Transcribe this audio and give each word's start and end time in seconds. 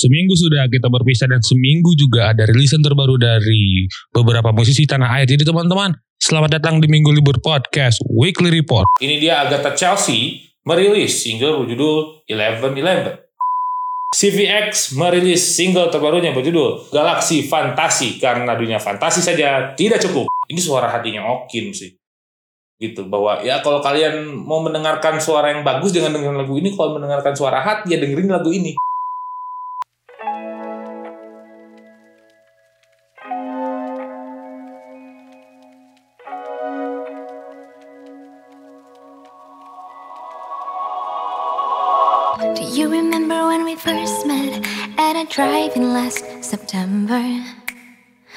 Seminggu 0.00 0.32
sudah 0.32 0.64
kita 0.72 0.88
berpisah 0.88 1.28
dan 1.28 1.44
seminggu 1.44 1.92
juga 1.92 2.32
ada 2.32 2.48
rilisan 2.48 2.80
terbaru 2.80 3.20
dari 3.20 3.84
beberapa 4.08 4.48
musisi 4.48 4.88
tanah 4.88 5.20
air. 5.20 5.28
Jadi 5.28 5.44
teman-teman, 5.44 5.92
selamat 6.16 6.56
datang 6.56 6.80
di 6.80 6.88
Minggu 6.88 7.12
Libur 7.12 7.36
Podcast 7.44 8.00
Weekly 8.08 8.48
Report. 8.48 8.88
Ini 8.96 9.20
dia 9.20 9.44
Agatha 9.44 9.76
Chelsea 9.76 10.40
merilis 10.64 11.20
single 11.20 11.60
berjudul 11.60 12.24
Eleven 12.32 12.72
Eleven. 12.80 13.12
CVX 14.16 14.96
merilis 14.96 15.44
single 15.44 15.92
terbarunya 15.92 16.32
berjudul 16.32 16.88
Galaksi 16.88 17.44
Fantasi 17.44 18.16
karena 18.16 18.56
dunia 18.56 18.80
fantasi 18.80 19.20
saja 19.20 19.76
tidak 19.76 20.00
cukup. 20.00 20.32
Ini 20.48 20.60
suara 20.64 20.88
hatinya 20.88 21.28
Okin 21.28 21.76
sih. 21.76 21.92
Gitu 22.80 23.04
bahwa 23.04 23.44
ya 23.44 23.60
kalau 23.60 23.84
kalian 23.84 24.32
mau 24.32 24.64
mendengarkan 24.64 25.20
suara 25.20 25.52
yang 25.52 25.60
bagus 25.60 25.92
jangan 25.92 26.16
dengerin 26.16 26.40
lagu 26.40 26.56
ini, 26.56 26.72
kalau 26.72 26.96
mendengarkan 26.96 27.36
suara 27.36 27.60
hati 27.60 27.92
ya 27.92 28.00
dengerin 28.00 28.32
lagu 28.32 28.48
ini. 28.48 28.72
Met 45.12 45.16
at 45.16 45.26
a 45.26 45.34
drive-in 45.34 45.92
last 45.92 46.24
September? 46.40 47.20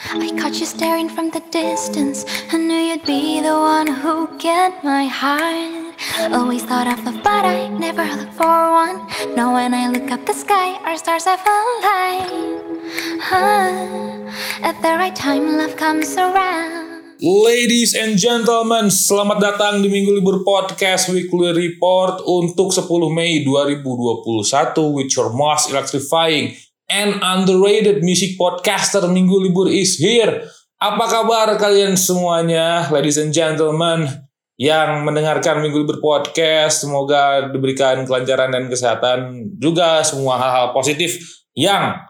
I 0.10 0.32
caught 0.40 0.60
you 0.60 0.66
staring 0.66 1.08
from 1.08 1.30
the 1.30 1.42
distance. 1.52 2.26
I 2.52 2.58
knew 2.58 2.82
you'd 2.90 3.06
be 3.06 3.42
the 3.42 3.54
one 3.54 3.86
who 3.86 4.28
get 4.40 4.84
my 4.84 5.06
heart. 5.06 5.94
Always 6.34 6.64
thought 6.64 6.88
of 6.88 7.06
love, 7.06 7.22
but 7.24 7.46
I 7.46 7.68
never 7.68 8.04
looked 8.18 8.34
for 8.34 8.72
one. 8.82 8.98
Now 9.36 9.54
when 9.54 9.74
I 9.74 9.88
look 9.88 10.10
up 10.10 10.26
the 10.26 10.34
sky, 10.34 10.70
our 10.86 10.98
stars 10.98 11.26
have 11.26 11.46
aligned. 11.46 12.82
Huh. 13.22 14.32
At 14.70 14.82
the 14.82 14.94
right 14.98 15.16
time, 15.16 15.58
love 15.58 15.76
comes 15.78 16.18
around. 16.18 16.83
Ladies 17.24 17.96
and 17.96 18.20
gentlemen, 18.20 18.92
selamat 18.92 19.40
datang 19.40 19.80
di 19.80 19.88
Minggu 19.88 20.12
Libur 20.12 20.44
Podcast 20.44 21.08
Weekly 21.08 21.56
Report 21.56 22.20
untuk 22.20 22.76
10 22.76 22.84
Mei 23.16 23.48
2021 23.48 24.44
with 24.92 25.08
your 25.16 25.32
most 25.32 25.72
electrifying 25.72 26.52
and 26.92 27.16
underrated 27.24 28.04
music 28.04 28.36
podcaster 28.36 29.08
Minggu 29.08 29.40
Libur 29.40 29.72
is 29.72 29.96
here. 29.96 30.44
Apa 30.84 31.08
kabar 31.08 31.48
kalian 31.56 31.96
semuanya, 31.96 32.92
ladies 32.92 33.16
and 33.16 33.32
gentlemen, 33.32 34.04
yang 34.60 35.08
mendengarkan 35.08 35.64
Minggu 35.64 35.80
Libur 35.80 36.04
Podcast. 36.04 36.84
Semoga 36.84 37.48
diberikan 37.48 38.04
kelancaran 38.04 38.52
dan 38.52 38.68
kesehatan 38.68 39.48
juga 39.64 40.04
semua 40.04 40.36
hal-hal 40.44 40.76
positif 40.76 41.24
yang 41.56 42.04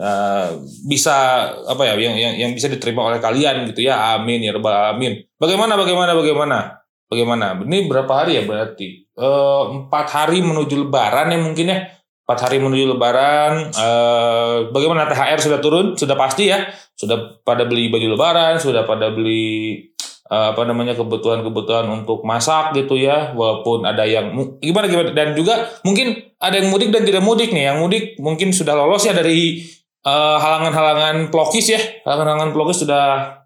uh, 0.00 0.58
bisa 0.86 1.48
apa 1.68 1.82
ya 1.86 1.94
yang, 1.98 2.16
yang 2.16 2.34
yang 2.34 2.50
bisa 2.56 2.66
diterima 2.70 3.06
oleh 3.06 3.20
kalian 3.22 3.68
gitu 3.70 3.86
ya. 3.86 4.16
Amin 4.18 4.42
ya 4.42 4.54
rabbal 4.54 4.74
alamin. 4.74 5.22
Bagaimana 5.38 5.78
bagaimana 5.78 6.12
bagaimana? 6.16 6.58
Bagaimana? 7.04 7.46
Ini 7.62 7.86
berapa 7.86 8.12
hari 8.24 8.40
ya 8.40 8.42
berarti? 8.48 9.06
Uh, 9.14 9.70
empat 9.70 10.10
hari 10.10 10.42
menuju 10.42 10.88
lebaran 10.88 11.30
ya 11.30 11.38
mungkin 11.38 11.66
ya. 11.70 11.78
Empat 12.24 12.38
hari 12.48 12.56
menuju 12.58 12.96
lebaran. 12.96 13.70
Uh, 13.76 14.72
bagaimana? 14.72 15.04
THR 15.06 15.38
sudah 15.38 15.60
turun? 15.60 15.86
Sudah 15.94 16.16
pasti 16.16 16.48
ya. 16.48 16.64
Sudah 16.96 17.42
pada 17.44 17.68
beli 17.68 17.92
baju 17.92 18.16
lebaran 18.16 18.56
sudah 18.58 18.88
pada 18.88 19.12
beli 19.12 19.92
apa 20.24 20.64
namanya 20.64 20.96
kebutuhan-kebutuhan 20.96 21.84
untuk 21.92 22.24
masak 22.24 22.72
gitu 22.74 22.96
ya. 22.96 23.36
Walaupun 23.36 23.84
ada 23.84 24.08
yang 24.08 24.32
gimana 24.58 24.88
gimana? 24.88 25.12
Dan 25.12 25.36
juga 25.36 25.68
mungkin 25.84 26.16
ada 26.40 26.56
yang 26.56 26.72
mudik 26.72 26.88
dan 26.90 27.04
tidak 27.04 27.22
mudik 27.22 27.52
nih. 27.52 27.70
Yang 27.70 27.78
mudik 27.84 28.04
mungkin 28.18 28.48
sudah 28.50 28.72
lolos 28.72 29.04
ya 29.04 29.12
dari 29.12 29.60
uh, 30.04 30.36
halangan-halangan 30.38 31.32
pelokis 31.32 31.74
ya. 31.74 31.80
Halangan-halangan 32.04 32.52
pelokis 32.52 32.84
sudah 32.86 33.40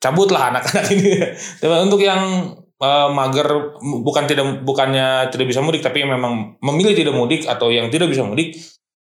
cabut 0.00 0.30
lah 0.30 0.54
anak-anak 0.54 0.86
ini. 0.94 1.20
Tapi 1.60 1.74
untuk 1.82 2.00
yang 2.00 2.54
uh, 2.80 3.08
mager 3.12 3.78
bukan 3.80 4.24
tidak 4.28 4.62
bukannya 4.62 5.28
tidak 5.32 5.46
bisa 5.48 5.60
mudik 5.64 5.80
tapi 5.80 6.04
memang 6.04 6.60
memilih 6.60 6.92
tidak 6.96 7.14
mudik 7.16 7.48
atau 7.48 7.72
yang 7.72 7.88
tidak 7.88 8.12
bisa 8.12 8.24
mudik 8.24 8.56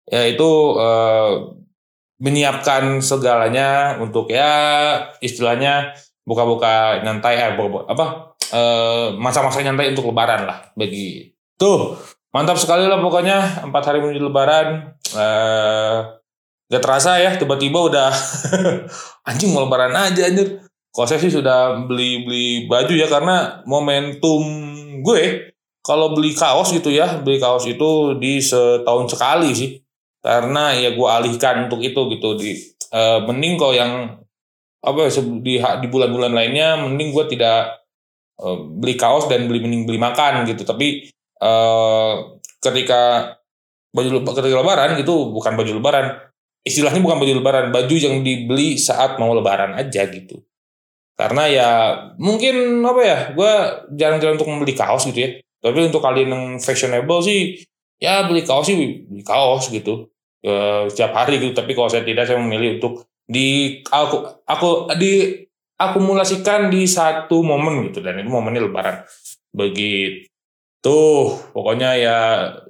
yaitu 0.09 0.49
uh, 0.77 1.53
menyiapkan 2.19 2.99
segalanya 3.05 4.01
untuk 4.01 4.33
ya 4.33 4.51
istilahnya 5.21 5.95
buka-buka 6.27 7.05
nyantai 7.05 7.41
eh 7.41 7.53
buka, 7.55 7.87
apa 7.89 8.35
uh, 8.53 9.15
masa-masa 9.17 9.63
nyantai 9.63 9.93
untuk 9.95 10.11
lebaran 10.11 10.49
lah 10.49 10.73
bagi 10.75 11.31
tuh 11.55 11.95
mantap 12.35 12.59
sekali 12.59 12.89
lah 12.89 12.99
pokoknya 12.99 13.65
empat 13.69 13.83
hari 13.85 14.03
menuju 14.03 14.21
lebaran 14.21 14.97
uh, 15.15 16.18
Gak 16.69 16.85
terasa 16.85 17.17
ya, 17.17 17.33
tiba-tiba 17.41 17.81
udah 17.81 18.13
anjing 19.29 19.57
mau 19.57 19.65
lebaran 19.65 19.97
aja 19.97 20.29
anjir. 20.29 20.61
Kalau 20.93 21.07
saya 21.09 21.21
sih 21.21 21.33
sudah 21.33 21.89
beli-beli 21.89 22.69
baju 22.69 22.93
ya 22.93 23.09
karena 23.09 23.65
momentum 23.65 24.45
gue 25.01 25.53
kalau 25.81 26.13
beli 26.13 26.37
kaos 26.37 26.69
gitu 26.77 26.93
ya, 26.93 27.25
beli 27.25 27.41
kaos 27.41 27.65
itu 27.65 28.21
di 28.21 28.45
setahun 28.45 29.09
sekali 29.09 29.57
sih. 29.57 29.81
Karena 30.21 30.77
ya 30.77 30.93
gue 30.93 31.09
alihkan 31.09 31.73
untuk 31.73 31.81
itu 31.81 32.05
gitu 32.13 32.37
di 32.37 32.53
e, 32.93 33.01
mending 33.25 33.55
kalau 33.57 33.73
yang 33.73 33.93
apa 34.85 35.09
di 35.41 35.57
di 35.57 35.87
bulan-bulan 35.89 36.33
lainnya 36.37 36.77
mending 36.77 37.17
gue 37.17 37.25
tidak 37.33 37.81
e, 38.37 38.47
beli 38.77 38.93
kaos 39.01 39.25
dan 39.33 39.49
beli 39.49 39.65
mending 39.65 39.89
beli 39.89 39.97
makan 39.97 40.45
gitu. 40.45 40.69
Tapi 40.69 41.09
e, 41.41 41.53
ketika 42.61 43.33
baju 43.89 44.21
ketika 44.37 44.57
lebaran 44.61 45.01
itu 45.01 45.15
bukan 45.33 45.57
baju 45.57 45.73
lebaran 45.81 46.28
istilahnya 46.69 47.01
bukan 47.01 47.19
baju 47.19 47.33
lebaran, 47.41 47.67
baju 47.73 47.97
yang 47.97 48.21
dibeli 48.21 48.77
saat 48.77 49.17
mau 49.17 49.33
lebaran 49.33 49.75
aja 49.75 50.05
gitu. 50.07 50.45
Karena 51.19 51.51
ya 51.51 51.69
mungkin 52.15 52.79
apa 52.87 53.03
ya, 53.03 53.19
gue 53.35 53.53
jarang-jarang 53.99 54.39
untuk 54.39 54.51
membeli 54.53 54.77
kaos 54.79 55.03
gitu 55.11 55.19
ya. 55.19 55.31
Tapi 55.59 55.91
untuk 55.91 55.99
kalian 55.99 56.31
yang 56.31 56.45
fashionable 56.63 57.19
sih, 57.27 57.59
ya 57.99 58.23
beli 58.31 58.47
kaos 58.47 58.71
sih 58.71 58.77
beli 59.03 59.27
kaos 59.27 59.67
gitu. 59.75 60.07
E, 60.39 60.53
setiap 60.87 61.19
hari 61.19 61.43
gitu. 61.43 61.59
Tapi 61.59 61.75
kalau 61.75 61.91
saya 61.91 62.07
tidak, 62.07 62.31
saya 62.31 62.39
memilih 62.39 62.79
untuk 62.79 63.11
di 63.27 63.83
aku 63.91 64.47
aku 64.47 64.95
di 64.95 65.43
akumulasikan 65.79 66.71
di 66.71 66.87
satu 66.87 67.43
momen 67.43 67.91
gitu 67.91 67.99
dan 67.99 68.23
itu 68.23 68.31
momennya 68.31 68.71
lebaran. 68.71 69.03
Begitu. 69.51 71.01
Pokoknya 71.51 71.99
ya 71.99 72.19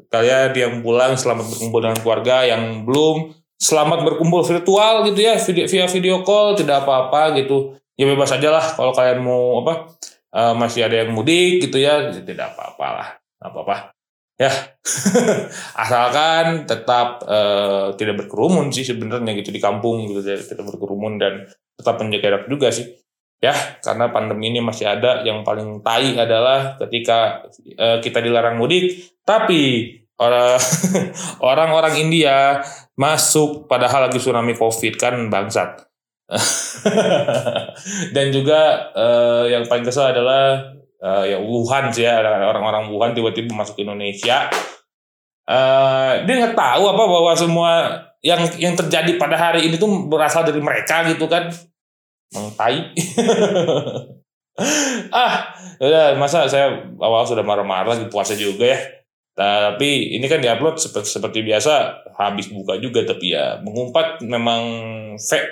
kalian 0.08 0.56
yang 0.56 0.74
pulang 0.80 1.20
selamat 1.20 1.52
berkumpul 1.52 1.84
dengan 1.84 1.98
keluarga 2.00 2.48
yang 2.48 2.88
belum 2.88 3.36
selamat 3.58 4.06
berkumpul 4.06 4.46
virtual 4.46 5.02
gitu 5.10 5.20
ya 5.20 5.34
video, 5.42 5.66
via 5.66 5.86
video 5.90 6.16
call 6.22 6.54
tidak 6.54 6.86
apa-apa 6.86 7.34
gitu. 7.42 7.74
Ya 7.98 8.06
bebas 8.06 8.30
aja 8.30 8.54
lah 8.54 8.62
kalau 8.78 8.94
kalian 8.94 9.26
mau 9.26 9.58
apa 9.66 9.90
uh, 10.30 10.54
masih 10.54 10.86
ada 10.86 11.02
yang 11.02 11.10
mudik 11.10 11.66
gitu 11.66 11.82
ya 11.82 12.14
tidak 12.14 12.54
apa-apa 12.54 12.86
lah 12.94 13.08
apa-apa. 13.42 13.90
Ya 14.38 14.54
asalkan 15.82 16.62
tetap 16.70 17.26
uh, 17.26 17.98
tidak 17.98 18.22
berkerumun 18.22 18.70
sih 18.70 18.86
sebenarnya 18.86 19.34
gitu 19.42 19.50
di 19.50 19.58
kampung 19.58 20.06
gitu 20.06 20.22
tidak 20.22 20.62
berkerumun 20.62 21.18
dan 21.18 21.50
tetap 21.74 21.98
menjaga 21.98 22.22
jarak 22.22 22.44
juga 22.46 22.70
sih. 22.70 22.86
Ya 23.42 23.54
karena 23.82 24.14
pandemi 24.14 24.54
ini 24.54 24.62
masih 24.62 24.86
ada 24.86 25.26
yang 25.26 25.42
paling 25.42 25.82
tai 25.82 26.14
adalah 26.14 26.78
ketika 26.78 27.50
uh, 27.74 27.98
kita 27.98 28.22
dilarang 28.22 28.62
mudik 28.62 29.18
tapi 29.26 29.94
orang 30.22 30.58
orang-orang 31.50 31.94
India 31.98 32.62
masuk 32.98 33.70
padahal 33.70 34.10
lagi 34.10 34.18
tsunami 34.18 34.58
Covid 34.58 34.98
kan 34.98 35.14
bangsat. 35.30 35.86
Dan 38.14 38.26
juga 38.34 38.92
uh, 38.92 39.48
yang 39.48 39.64
paling 39.64 39.86
kesel 39.86 40.12
adalah 40.12 40.74
uh, 41.00 41.24
ya 41.24 41.40
Wuhan 41.40 41.88
sih 41.94 42.04
ya 42.04 42.20
orang-orang 42.20 42.92
Wuhan 42.92 43.14
tiba-tiba 43.14 43.54
masuk 43.54 43.80
Indonesia. 43.80 44.50
Uh, 45.48 46.20
dia 46.28 46.44
nggak 46.44 46.58
tahu 46.58 46.84
apa 46.92 47.04
bahwa 47.08 47.32
semua 47.32 47.72
yang 48.20 48.44
yang 48.60 48.76
terjadi 48.76 49.16
pada 49.16 49.38
hari 49.38 49.64
ini 49.64 49.80
tuh 49.80 49.88
berasal 50.10 50.44
dari 50.44 50.60
mereka 50.60 51.06
gitu 51.06 51.24
kan. 51.30 51.48
Mengtai. 52.34 52.92
ah, 55.16 55.32
udah 55.80 56.18
masa 56.18 56.44
saya 56.50 56.82
awal 57.00 57.24
sudah 57.24 57.46
marah-marah 57.46 57.94
lagi 57.94 58.10
puasa 58.10 58.34
juga 58.34 58.74
ya 58.74 58.97
tapi 59.38 60.18
ini 60.18 60.26
kan 60.26 60.42
diupload 60.42 60.82
seperti, 60.82 61.14
seperti 61.14 61.38
biasa 61.46 62.02
habis 62.18 62.50
buka 62.50 62.74
juga 62.82 63.06
tapi 63.06 63.30
ya 63.38 63.62
mengumpat 63.62 64.18
memang 64.26 64.62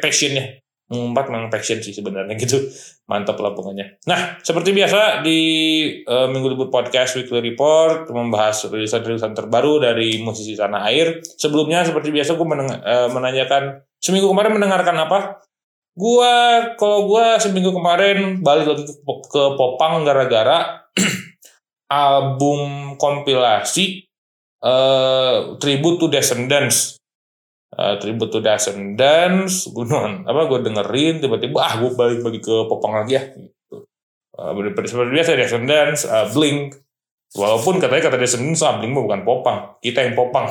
passionnya. 0.03 0.59
Mengumpat 0.87 1.31
memang 1.31 1.51
passion 1.51 1.79
sih 1.79 1.95
sebenarnya 1.95 2.35
gitu. 2.43 2.59
Mantap 3.07 3.39
lah 3.39 3.55
pokoknya 3.55 4.03
nah 4.03 4.35
seperti 4.43 4.75
biasa 4.75 5.23
di 5.23 5.39
uh, 6.03 6.27
minggu 6.27 6.59
libur 6.59 6.75
podcast 6.75 7.15
weekly 7.15 7.39
report 7.39 8.11
membahas 8.11 8.67
rilisan-rilisan 8.67 9.31
terbaru 9.39 9.79
dari 9.79 10.19
musisi 10.19 10.59
tanah 10.59 10.91
air. 10.91 11.23
Sebelumnya 11.23 11.87
seperti 11.87 12.11
biasa 12.11 12.35
gue 12.35 12.43
uh, 12.43 13.07
menanyakan 13.15 13.87
seminggu 14.03 14.27
kemarin 14.35 14.59
mendengarkan 14.59 14.99
apa? 14.99 15.19
Gue 15.95 16.35
kalau 16.75 17.07
gue 17.07 17.27
seminggu 17.39 17.71
kemarin 17.71 18.43
balik 18.43 18.67
lagi 18.67 18.83
ke, 18.91 18.95
ke 19.31 19.43
Popang 19.55 20.03
gara-gara 20.03 20.83
album 21.91 22.95
kompilasi 22.99 24.07
uh, 24.63 25.55
Tribute 25.59 25.99
to 26.03 26.07
Descendants. 26.11 26.99
Uh, 27.77 27.99
tribute 28.01 28.33
to 28.33 28.41
Descendants 28.41 29.69
gue 29.69 29.85
apa 30.25 30.41
gue 30.49 30.65
dengerin 30.65 31.21
tiba-tiba 31.21 31.61
ah 31.61 31.75
gue 31.77 31.93
balik 31.93 32.25
balik 32.25 32.41
ke 32.47 32.57
popang 32.71 32.95
lagi 32.95 33.21
ya 33.21 33.23
gitu. 33.37 33.85
uh, 34.39 34.55
seperti 34.87 35.13
biasa 35.13 35.37
Descendants 35.37 36.09
uh, 36.09 36.31
Blink. 36.33 36.79
Walaupun 37.37 37.83
katanya 37.83 38.09
kata 38.09 38.17
Descendants 38.23 38.65
ah, 38.65 38.79
Blink 38.81 38.97
bukan 38.97 39.27
popang. 39.27 39.77
Kita 39.83 40.09
yang 40.09 40.17
popang. 40.17 40.49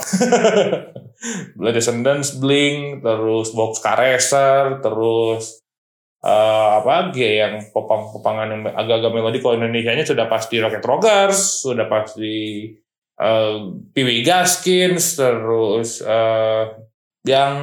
Descendants 1.75 2.37
Blink 2.37 3.01
terus 3.01 3.55
Box 3.55 3.81
Racer 3.81 4.83
terus 4.83 5.64
uh, 6.25 6.81
apa 6.81 6.89
lagi 6.89 7.22
ya 7.22 7.48
yang 7.48 7.62
popang-popangan 7.69 8.48
yang 8.50 8.62
agak-agak 8.66 9.12
melodi. 9.13 9.38
Kalau 9.39 9.62
Indonesia-nya 9.62 10.04
sudah 10.04 10.25
pasti 10.25 10.57
Rocket 10.57 10.81
Rockers 10.81 11.69
sudah 11.69 11.86
pasti 11.86 12.74
uh, 13.22 13.69
Piwi 13.94 14.25
Gaskins 14.25 15.22
terus 15.22 16.01
uh, 16.01 16.74
yang 17.25 17.54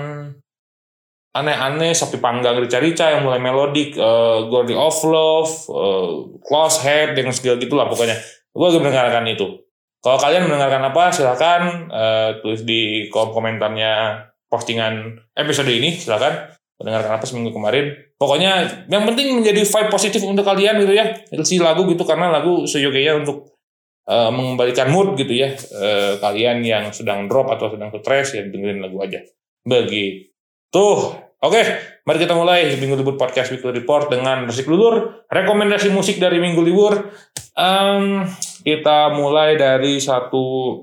aneh-aneh 1.33 1.97
sapi 1.97 2.21
panggang 2.21 2.61
rica-rica 2.61 3.09
yang 3.09 3.25
mulai 3.25 3.41
melodik 3.41 3.97
uh, 3.97 4.47
Gordy 4.47 4.77
of 4.77 4.97
Love 5.03 5.53
uh, 5.73 6.09
Close 6.45 6.79
Head 6.85 7.19
dengan 7.19 7.33
segala 7.35 7.59
gitulah 7.59 7.89
pokoknya. 7.89 8.17
Gue 8.53 8.67
lagi 8.69 8.81
mendengarkan 8.85 9.25
itu. 9.33 9.65
Kalau 10.03 10.19
kalian 10.19 10.51
mendengarkan 10.51 10.83
apa 10.93 11.15
silahkan 11.15 11.63
uh, 11.89 12.29
tulis 12.45 12.67
di 12.67 13.09
kolom 13.09 13.33
komentarnya 13.33 14.27
postingan 14.51 15.25
episode 15.33 15.71
ini 15.73 15.97
silahkan 15.97 16.53
mendengarkan 16.83 17.17
apa 17.17 17.25
seminggu 17.25 17.55
kemarin 17.55 17.95
pokoknya 18.19 18.85
yang 18.91 19.07
penting 19.07 19.39
menjadi 19.39 19.63
vibe 19.63 19.91
positif 19.91 20.21
untuk 20.27 20.43
kalian 20.43 20.83
gitu 20.83 20.93
ya 20.93 21.15
si 21.47 21.63
lagu 21.63 21.87
gitu 21.87 22.03
karena 22.03 22.35
lagu 22.35 22.67
seyogianya 22.67 23.23
untuk 23.23 23.55
uh, 24.11 24.35
mengembalikan 24.35 24.91
mood 24.91 25.15
gitu 25.15 25.33
ya 25.33 25.55
uh, 25.55 26.19
kalian 26.19 26.67
yang 26.67 26.91
sedang 26.91 27.31
drop 27.31 27.49
atau 27.55 27.71
sedang 27.71 27.95
stres 27.95 28.35
ya 28.35 28.43
dengerin 28.43 28.83
lagu 28.83 28.99
aja 28.99 29.23
Begitu. 29.63 30.87
Oke, 31.43 31.63
mari 32.07 32.19
kita 32.23 32.39
mulai 32.39 32.71
Minggu 32.79 33.03
Libur 33.03 33.19
Podcast 33.19 33.51
Weekly 33.51 33.83
Report 33.83 34.11
dengan 34.11 34.47
resik 34.47 34.71
lulur. 34.71 35.27
Rekomendasi 35.27 35.91
musik 35.91 36.23
dari 36.23 36.39
Minggu 36.39 36.63
Libur. 36.63 37.11
Um, 37.59 38.23
kita 38.63 39.11
mulai 39.11 39.59
dari 39.59 39.99
satu 39.99 40.79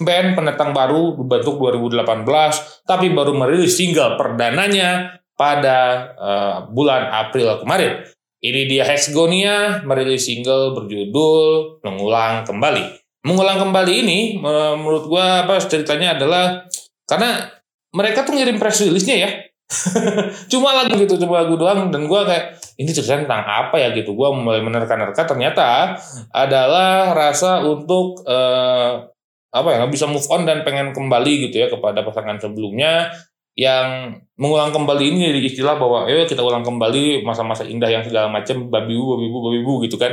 band 0.00 0.32
pendatang 0.32 0.72
baru 0.72 1.12
berbentuk 1.20 1.60
2018, 1.60 2.88
tapi 2.88 3.12
baru 3.12 3.36
merilis 3.36 3.76
single 3.76 4.16
perdananya 4.16 5.20
pada 5.36 6.12
uh, 6.16 6.56
bulan 6.70 7.08
April 7.10 7.60
kemarin. 7.62 8.04
Ini 8.42 8.66
dia 8.66 8.82
Hexgonia 8.82 9.86
merilis 9.86 10.26
single 10.26 10.74
berjudul 10.74 11.78
Mengulang 11.86 12.42
Kembali. 12.42 12.84
Mengulang 13.22 13.62
Kembali 13.62 13.92
ini 14.02 14.18
menurut 14.42 15.06
gua 15.06 15.46
apa 15.46 15.62
ceritanya 15.62 16.18
adalah 16.18 16.66
karena 17.06 17.46
mereka 17.94 18.26
tuh 18.26 18.34
ngirim 18.34 18.58
press 18.58 18.82
release-nya 18.82 19.16
ya. 19.22 19.30
cuma 20.52 20.76
lagu 20.76 21.00
gitu, 21.00 21.16
cuma 21.16 21.40
lagu 21.40 21.56
doang 21.56 21.88
dan 21.88 22.04
gue 22.04 22.20
kayak 22.28 22.60
ini 22.76 22.92
ceritanya 22.92 23.24
tentang 23.24 23.44
apa 23.46 23.76
ya 23.80 23.88
gitu. 23.96 24.12
Gue 24.12 24.28
mulai 24.36 24.60
menerka-nerka 24.60 25.24
ternyata 25.24 25.96
adalah 26.28 27.16
rasa 27.16 27.64
untuk 27.64 28.20
uh, 28.28 29.08
apa 29.52 29.68
ya 29.68 29.84
bisa 29.88 30.08
move 30.08 30.24
on 30.32 30.48
dan 30.48 30.64
pengen 30.64 30.96
kembali 30.96 31.48
gitu 31.48 31.60
ya 31.60 31.68
kepada 31.68 32.00
pasangan 32.00 32.40
sebelumnya 32.40 33.12
yang 33.52 34.16
mengulang 34.40 34.72
kembali 34.72 35.12
ini 35.12 35.28
jadi 35.28 35.40
istilah 35.44 35.76
bahwa 35.76 36.08
ya 36.08 36.24
kita 36.24 36.40
ulang 36.40 36.64
kembali 36.64 37.20
masa-masa 37.20 37.68
indah 37.68 37.92
yang 37.92 38.00
segala 38.00 38.32
macam 38.32 38.72
babi 38.72 38.96
bu 38.96 39.16
babi 39.16 39.26
bu 39.28 39.38
babi 39.44 39.60
bu 39.60 39.72
gitu 39.84 39.96
kan. 40.00 40.12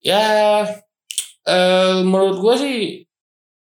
Ya 0.00 0.24
eh, 1.44 1.96
menurut 2.00 2.40
gue 2.40 2.54
sih 2.56 2.76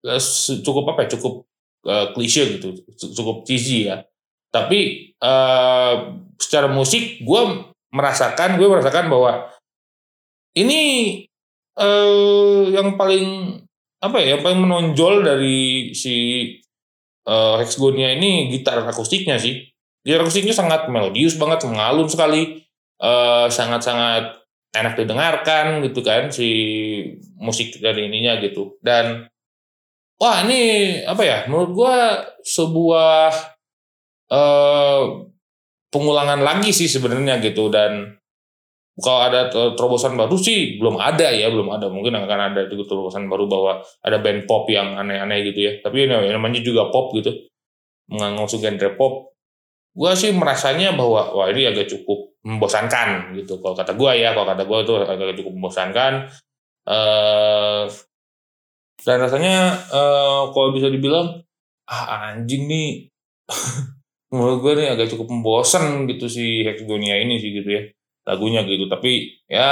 eh, 0.07 0.23
cukup 0.67 0.95
apa 0.95 1.07
ya 1.07 1.09
cukup 1.19 1.47
uh, 1.87 2.13
klise 2.13 2.59
gitu 2.59 2.77
cukup 3.15 3.47
cheesy 3.47 3.89
ya. 3.89 4.05
Tapi 4.51 5.15
uh, 5.23 6.19
secara 6.35 6.67
musik 6.67 7.23
gue 7.23 7.43
merasakan 7.95 8.59
gue 8.59 8.67
merasakan 8.67 9.07
bahwa 9.07 9.47
ini 10.59 10.81
uh, 11.79 12.67
yang 12.75 12.99
paling 12.99 13.63
apa 14.01 14.17
ya 14.19 14.35
yang 14.35 14.43
paling 14.43 14.61
menonjol 14.65 15.23
dari 15.23 15.93
si 15.95 16.15
uh, 17.31 17.63
ini 18.19 18.51
gitar 18.51 18.83
akustiknya 18.83 19.39
sih. 19.39 19.71
Gitar 20.03 20.27
akustiknya 20.27 20.51
sangat 20.51 20.91
melodius 20.91 21.39
banget 21.39 21.63
mengalun 21.71 22.11
sekali. 22.11 22.67
Sangat-sangat 23.49 24.25
uh, 24.29 24.77
enak 24.77 24.95
didengarkan 24.99 25.81
gitu 25.87 26.05
kan 26.05 26.29
si 26.29 26.51
musik 27.41 27.81
dari 27.81 28.13
ininya 28.13 28.37
gitu. 28.45 28.77
Dan 28.85 29.25
wah 30.21 30.45
ini 30.45 30.61
apa 31.09 31.23
ya 31.25 31.39
menurut 31.49 31.71
gua 31.73 31.97
sebuah 32.45 33.33
uh, 34.29 35.03
pengulangan 35.89 36.45
lagi 36.45 36.77
sih 36.77 36.93
sebenarnya 36.93 37.41
gitu. 37.41 37.73
Dan 37.73 38.20
kalau 38.99 39.21
ada 39.23 39.49
terobosan 39.51 40.19
baru 40.19 40.35
sih 40.35 40.77
belum 40.83 40.99
ada 40.99 41.31
ya 41.31 41.49
belum 41.49 41.69
ada. 41.71 41.87
Mungkin 41.89 42.11
akan 42.11 42.41
ada 42.53 42.61
juga 42.67 42.91
terobosan 42.91 43.31
baru 43.31 43.47
bahwa 43.47 43.73
ada 44.03 44.19
band 44.19 44.45
pop 44.51 44.67
yang 44.67 44.99
aneh-aneh 44.99 45.47
gitu 45.51 45.61
ya. 45.63 45.73
Tapi 45.81 46.11
ini 46.11 46.15
namanya 46.35 46.61
juga 46.61 46.91
pop 46.91 47.15
gitu. 47.15 47.31
Mengusung 48.11 48.61
genre 48.61 48.91
pop. 48.99 49.33
Gua 49.95 50.15
sih 50.15 50.31
merasanya 50.31 50.95
bahwa 50.95 51.35
wah 51.35 51.47
ini 51.51 51.67
agak 51.67 51.91
cukup 51.91 52.35
membosankan 52.43 53.35
gitu. 53.39 53.59
Kalau 53.63 53.75
kata 53.75 53.95
gua 53.95 54.15
ya 54.15 54.35
kalau 54.37 54.47
kata 54.47 54.63
gua 54.67 54.79
itu 54.83 54.95
agak 54.99 55.39
cukup 55.39 55.53
membosankan. 55.55 56.13
Eh 56.87 57.85
dan 59.01 59.17
rasanya 59.17 59.81
uh, 59.89 60.53
kalau 60.53 60.77
bisa 60.77 60.93
dibilang 60.93 61.41
ah 61.89 62.35
anjing 62.35 62.69
nih. 62.69 63.09
Menurut 64.31 64.63
gue 64.63 64.73
nih 64.79 64.95
agak 64.95 65.11
cukup 65.11 65.27
membosan 65.27 66.07
gitu 66.07 66.31
si 66.31 66.63
Hexagonia 66.63 67.19
ini 67.19 67.43
sih 67.43 67.51
gitu 67.51 67.67
ya 67.67 67.83
lagunya 68.31 68.63
gitu. 68.63 68.87
Tapi 68.87 69.43
ya 69.51 69.69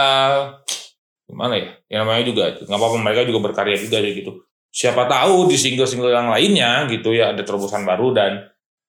gimana 1.30 1.54
ya? 1.54 1.68
Yang 1.86 2.00
namanya 2.02 2.24
juga 2.26 2.42
nggak 2.58 2.78
apa-apa 2.78 2.96
mereka 2.98 3.22
juga 3.22 3.40
berkarya 3.50 3.76
juga 3.78 4.02
gitu. 4.02 4.32
Siapa 4.68 5.06
tahu 5.08 5.48
di 5.48 5.56
single-single 5.56 6.12
yang 6.12 6.28
lainnya 6.28 6.84
gitu 6.90 7.14
ya 7.14 7.32
ada 7.32 7.40
terobosan 7.46 7.86
baru 7.86 8.12
dan 8.12 8.32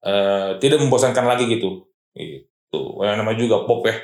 uh, 0.03 0.57
tidak 0.57 0.81
membosankan 0.81 1.23
lagi 1.23 1.45
gitu. 1.47 1.87
Itu 2.17 2.81
yang 3.05 3.21
namanya 3.21 3.39
juga 3.39 3.63
pop 3.63 3.85
ya. 3.85 3.95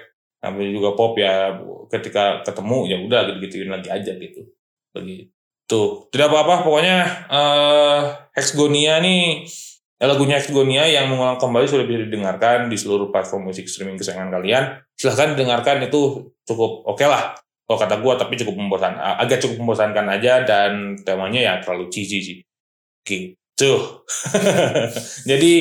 Namanya 0.46 0.72
juga 0.72 0.90
pop 0.94 1.18
ya 1.18 1.58
ketika 1.90 2.46
ketemu 2.46 2.78
ya 2.86 2.98
udah 3.02 3.20
gitu 3.28 3.38
gituin 3.50 3.74
lagi 3.74 3.90
aja 3.90 4.14
gitu. 4.16 4.46
Begitu. 4.94 5.82
Tidak 6.14 6.28
apa-apa 6.30 6.64
pokoknya 6.64 6.98
uh, 7.28 8.02
Hexgonia 8.38 9.02
nih 9.02 9.50
ya 9.96 10.06
lagunya 10.12 10.36
Hexgonia 10.40 10.84
yang 10.88 11.08
mengulang 11.08 11.40
kembali 11.40 11.66
sudah 11.68 11.86
bisa 11.88 12.08
didengarkan 12.08 12.68
di 12.68 12.76
seluruh 12.76 13.10
platform 13.12 13.52
musik 13.52 13.68
streaming 13.72 13.96
kesayangan 13.96 14.32
kalian. 14.32 14.64
Silahkan 14.96 15.36
dengarkan 15.36 15.88
itu 15.88 16.32
cukup 16.44 16.84
oke 16.84 17.00
okay 17.00 17.08
lah. 17.08 17.36
Kalau 17.66 17.82
kata 17.82 17.98
gue 17.98 18.14
tapi 18.14 18.34
cukup 18.38 18.56
membosan, 18.62 18.94
agak 18.94 19.42
cukup 19.42 19.66
membosankan 19.66 20.06
aja 20.06 20.46
dan 20.46 20.94
temanya 21.02 21.42
ya 21.42 21.54
terlalu 21.66 21.90
cheesy 21.90 22.22
sih. 22.22 22.38
Gitu. 23.02 23.74
Jadi 25.30 25.54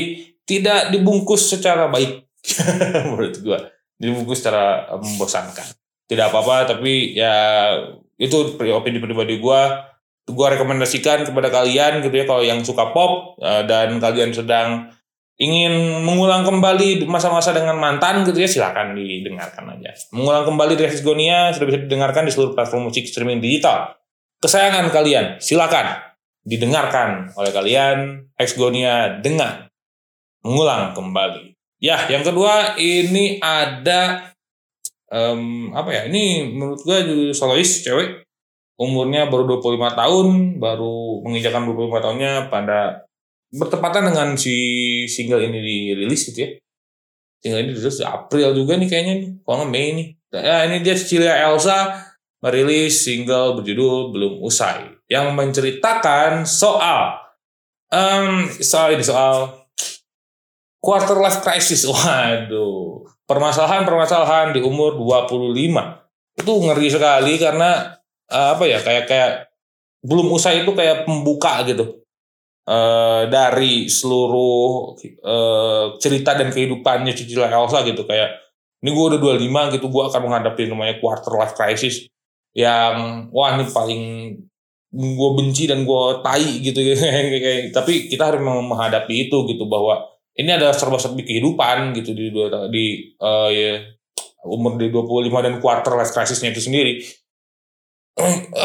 tidak 0.44 0.92
dibungkus 0.92 1.48
secara 1.48 1.88
baik 1.88 2.28
menurut 3.08 3.40
gue. 3.40 3.58
Dibungkus 3.96 4.44
secara 4.44 4.92
membosankan. 5.00 5.64
Tidak 6.04 6.28
apa-apa 6.28 6.76
tapi 6.76 7.16
ya 7.16 7.32
itu 8.20 8.36
opini 8.60 9.00
pribadi 9.00 9.40
gue 9.40 9.62
gue 10.24 10.46
rekomendasikan 10.56 11.28
kepada 11.28 11.52
kalian 11.52 12.00
gitu 12.00 12.14
ya 12.16 12.24
kalau 12.24 12.40
yang 12.40 12.64
suka 12.64 12.96
pop 12.96 13.36
uh, 13.44 13.62
dan 13.68 14.00
kalian 14.00 14.32
sedang 14.32 14.88
ingin 15.36 16.00
mengulang 16.06 16.46
kembali 16.46 17.04
masa-masa 17.10 17.50
dengan 17.50 17.74
mantan 17.74 18.22
gitu 18.24 18.38
ya 18.38 18.48
silakan 18.48 18.94
didengarkan 18.94 19.76
aja. 19.76 19.90
Mengulang 20.14 20.46
kembali 20.46 20.74
dari 20.78 20.94
Gonia 21.02 21.50
sudah 21.50 21.66
bisa 21.68 21.78
didengarkan 21.84 22.24
di 22.24 22.32
seluruh 22.32 22.54
platform 22.54 22.88
musik 22.88 23.04
streaming 23.04 23.42
digital. 23.42 23.98
Kesayangan 24.38 24.88
kalian 24.94 25.26
silakan 25.42 25.98
didengarkan 26.44 27.32
oleh 27.34 27.50
kalian 27.50 27.96
Hexgonia 28.38 29.18
dengan 29.24 29.66
mengulang 30.44 30.92
kembali. 30.92 31.56
Ya, 31.82 32.06
yang 32.08 32.22
kedua 32.22 32.76
ini 32.78 33.40
ada 33.42 34.32
um, 35.10 35.72
apa 35.74 35.90
ya? 35.90 36.02
Ini 36.06 36.54
menurut 36.54 36.80
gue 36.84 36.98
solois 37.34 37.82
cewek 37.82 38.24
umurnya 38.74 39.30
baru 39.30 39.58
25 39.62 39.94
tahun, 39.94 40.26
baru 40.58 41.22
menginjakan 41.22 41.62
25 41.70 42.04
tahunnya 42.04 42.32
pada 42.50 43.06
bertepatan 43.54 44.10
dengan 44.10 44.34
si 44.34 44.56
single 45.06 45.42
ini 45.46 45.58
dirilis 45.62 46.26
gitu 46.30 46.38
ya. 46.42 46.50
Single 47.38 47.60
ini 47.62 47.70
dirilis 47.74 48.02
April 48.02 48.50
juga 48.56 48.74
nih 48.74 48.88
kayaknya 48.90 49.14
nih, 49.22 49.30
kalau 49.46 49.56
nggak 49.62 49.70
Mei 49.70 49.88
nih. 49.94 50.08
Ya 50.34 50.66
ini 50.66 50.82
dia 50.82 50.98
Cecilia 50.98 51.38
Elsa 51.46 52.10
merilis 52.42 53.06
single 53.06 53.62
berjudul 53.62 54.10
Belum 54.10 54.42
Usai 54.42 54.90
yang 55.06 55.30
menceritakan 55.38 56.42
soal 56.42 57.22
um, 57.94 58.50
soal 58.58 58.98
ini 58.98 59.04
soal 59.06 59.64
quarter 60.82 61.16
life 61.22 61.40
crisis. 61.40 61.86
Waduh, 61.90 63.06
permasalahan-permasalahan 63.24 64.52
di 64.52 64.60
umur 64.60 64.98
25. 64.98 65.54
Itu 66.34 66.52
ngeri 66.66 66.88
sekali 66.90 67.38
karena 67.38 67.94
uh, 68.30 68.56
apa 68.56 68.64
ya 68.68 68.78
kayak 68.80 69.04
kayak 69.08 69.30
belum 70.04 70.32
usai 70.32 70.62
itu 70.62 70.72
kayak 70.76 71.08
pembuka 71.08 71.64
gitu 71.64 72.04
uh, 72.68 73.24
dari 73.28 73.88
seluruh 73.88 74.96
uh, 75.24 75.96
cerita 75.96 76.36
dan 76.36 76.52
kehidupannya 76.52 77.16
Cicila 77.16 77.48
Elsa 77.48 77.84
gitu 77.84 78.04
kayak 78.04 78.40
ini 78.84 78.92
gue 78.92 79.04
udah 79.16 79.20
25 79.20 79.74
gitu 79.80 79.86
gue 79.88 80.02
akan 80.12 80.20
menghadapi 80.28 80.68
namanya 80.68 81.00
quarter 81.00 81.32
life 81.40 81.56
crisis 81.56 82.04
yang 82.52 83.26
wah 83.32 83.56
ini 83.56 83.64
paling 83.72 84.02
gue 84.94 85.30
benci 85.34 85.66
dan 85.66 85.82
gue 85.82 86.02
tai 86.22 86.62
gitu 86.62 86.78
tapi 87.76 88.06
kita 88.06 88.30
harus 88.30 88.40
menghadapi 88.44 89.26
itu 89.26 89.36
gitu 89.50 89.66
bahwa 89.66 90.14
ini 90.34 90.50
adalah 90.50 90.74
serba-serbi 90.74 91.22
kehidupan 91.22 91.94
gitu 91.94 92.10
di 92.10 92.34
dua 92.34 92.66
di 92.66 93.14
uh, 93.22 93.50
ya, 93.50 93.78
umur 94.44 94.76
di 94.76 94.90
25 94.90 95.30
dan 95.46 95.54
quarter 95.62 95.94
life 95.94 96.10
crisisnya 96.10 96.50
itu 96.50 96.62
sendiri. 96.62 96.98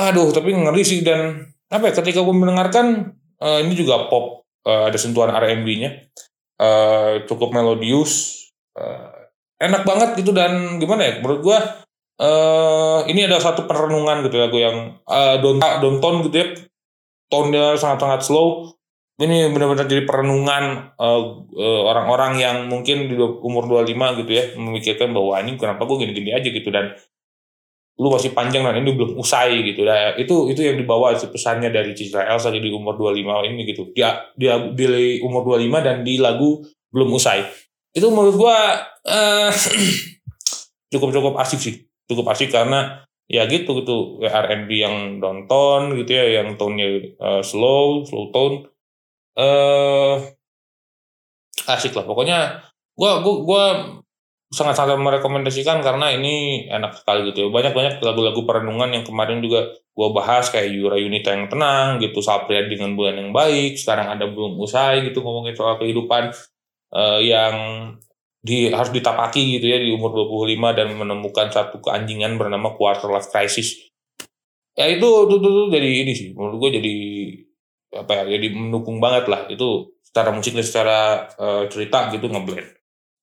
Aduh, 0.09 0.29
tapi 0.29 0.53
ngeri 0.53 0.83
sih 0.85 1.01
dan 1.01 1.49
apa 1.69 1.89
ya 1.89 1.93
ketika 2.01 2.21
gue 2.21 2.35
mendengarkan 2.35 3.13
uh, 3.41 3.59
ini 3.61 3.73
juga 3.77 4.09
pop 4.09 4.45
uh, 4.65 4.89
ada 4.89 4.97
sentuhan 4.97 5.29
R&B-nya 5.33 6.09
uh, 6.57 7.21
cukup 7.29 7.53
melodius 7.53 8.45
uh, 8.73 9.29
enak 9.61 9.85
banget 9.85 10.17
gitu 10.21 10.33
dan 10.33 10.81
gimana 10.81 11.05
ya 11.05 11.13
menurut 11.21 11.41
gue 11.45 11.57
uh, 12.19 12.99
ini 13.07 13.25
ada 13.25 13.39
satu 13.39 13.65
perenungan 13.65 14.27
gitu 14.27 14.35
ya 14.37 14.47
gue 14.51 14.61
yang 14.61 14.77
uh, 15.07 15.35
don't 15.39 15.59
don't 15.59 15.99
tone 16.03 16.21
gitu 16.27 16.37
ya. 16.37 16.47
Tone-nya 17.29 17.77
sangat-sangat 17.77 18.25
slow. 18.25 18.73
Ini 19.19 19.51
benar-benar 19.51 19.85
jadi 19.85 20.07
perenungan 20.07 20.95
uh, 20.95 21.21
uh, 21.45 21.81
orang-orang 21.91 22.39
yang 22.39 22.57
mungkin 22.71 23.11
di 23.11 23.19
umur 23.19 23.67
25 23.67 24.23
gitu 24.23 24.31
ya 24.31 24.43
memikirkan 24.55 25.11
bahwa 25.11 25.37
ini 25.43 25.59
kenapa 25.59 25.83
gue 25.83 26.07
gini-gini 26.07 26.31
aja? 26.31 26.47
gitu 26.47 26.71
dan 26.71 26.95
lu 27.99 28.07
masih 28.07 28.31
panjang 28.31 28.63
dan 28.63 28.79
ini 28.79 28.95
belum 28.95 29.19
usai 29.19 29.59
gitu. 29.59 29.83
Nah, 29.83 30.15
itu 30.15 30.47
itu 30.47 30.63
yang 30.63 30.79
dibawa 30.79 31.11
pesannya 31.19 31.67
dari 31.67 31.91
Citra 31.91 32.31
Elsa 32.31 32.47
di 32.47 32.71
umur 32.71 32.95
25 32.95 33.51
ini 33.51 33.61
gitu. 33.67 33.91
Dia 33.91 34.31
dia 34.39 34.55
di 34.71 35.19
umur 35.19 35.43
25 35.43 35.83
dan 35.83 36.07
di 36.07 36.15
lagu 36.15 36.63
belum 36.95 37.11
usai. 37.11 37.43
Itu 37.91 38.07
menurut 38.07 38.39
gua 38.39 38.87
uh, 39.03 39.51
cukup-cukup 40.95 41.35
asik 41.43 41.59
sih. 41.59 41.75
Cukup 42.07 42.31
asik 42.31 42.55
karena 42.55 43.03
ya 43.29 43.45
gitu 43.45 43.83
gitu 43.83 44.23
R&B 44.25 44.69
yang 44.73 45.21
downtown 45.21 45.93
gitu 45.93 46.17
ya 46.17 46.41
yang 46.41 46.57
tone-nya 46.57 47.13
uh, 47.21 47.43
slow, 47.45 48.01
slow 48.07 48.33
tone 48.33 48.65
eh 49.37 50.17
uh, 50.17 50.17
asik 51.69 51.93
lah 51.93 52.09
pokoknya 52.09 52.65
gua 52.97 53.21
gua 53.21 53.35
gua 53.45 53.65
sangat-sangat 54.49 54.97
merekomendasikan 54.97 55.85
karena 55.85 56.09
ini 56.09 56.65
enak 56.65 57.05
sekali 57.05 57.29
gitu 57.29 57.45
ya. 57.45 57.49
Banyak-banyak 57.53 58.01
lagu-lagu 58.01 58.41
perenungan 58.49 58.89
yang 58.89 59.05
kemarin 59.05 59.45
juga 59.45 59.69
gua 59.93 60.09
bahas 60.09 60.49
kayak 60.49 60.73
Yura 60.73 60.97
Yunita 60.97 61.37
yang 61.37 61.45
tenang 61.47 62.01
gitu, 62.01 62.19
Sapria 62.25 62.65
dengan 62.65 62.97
bulan 62.97 63.21
yang 63.21 63.29
baik, 63.29 63.77
sekarang 63.77 64.09
ada 64.09 64.25
belum 64.25 64.57
usai 64.57 65.05
gitu 65.05 65.21
ngomongin 65.21 65.53
soal 65.53 65.77
kehidupan 65.77 66.33
uh, 66.97 67.21
yang 67.21 67.53
di 68.39 68.71
harus 68.71 68.89
ditapaki 68.89 69.59
gitu 69.59 69.67
ya 69.69 69.77
di 69.77 69.91
umur 69.93 70.15
25 70.15 70.77
dan 70.77 70.87
menemukan 70.95 71.51
satu 71.51 71.77
keanjingan 71.83 72.39
bernama 72.39 72.73
quarter 72.73 73.11
life 73.11 73.29
crisis. 73.29 73.91
Ya 74.73 74.87
itu 74.89 75.05
itu, 75.05 75.35
itu, 75.37 75.47
itu 75.51 75.63
jadi 75.75 75.89
ini 76.07 76.13
sih 76.15 76.29
menurut 76.33 76.57
gue 76.57 76.69
jadi 76.79 76.95
apa 77.99 78.11
ya 78.21 78.37
jadi 78.37 78.47
mendukung 78.53 79.01
banget 79.03 79.27
lah 79.27 79.49
itu 79.51 79.91
secara 80.05 80.31
musik 80.31 80.55
dan 80.55 80.63
secara 80.65 80.99
uh, 81.35 81.65
cerita 81.67 82.07
gitu 82.13 82.31
ngeblend 82.31 82.78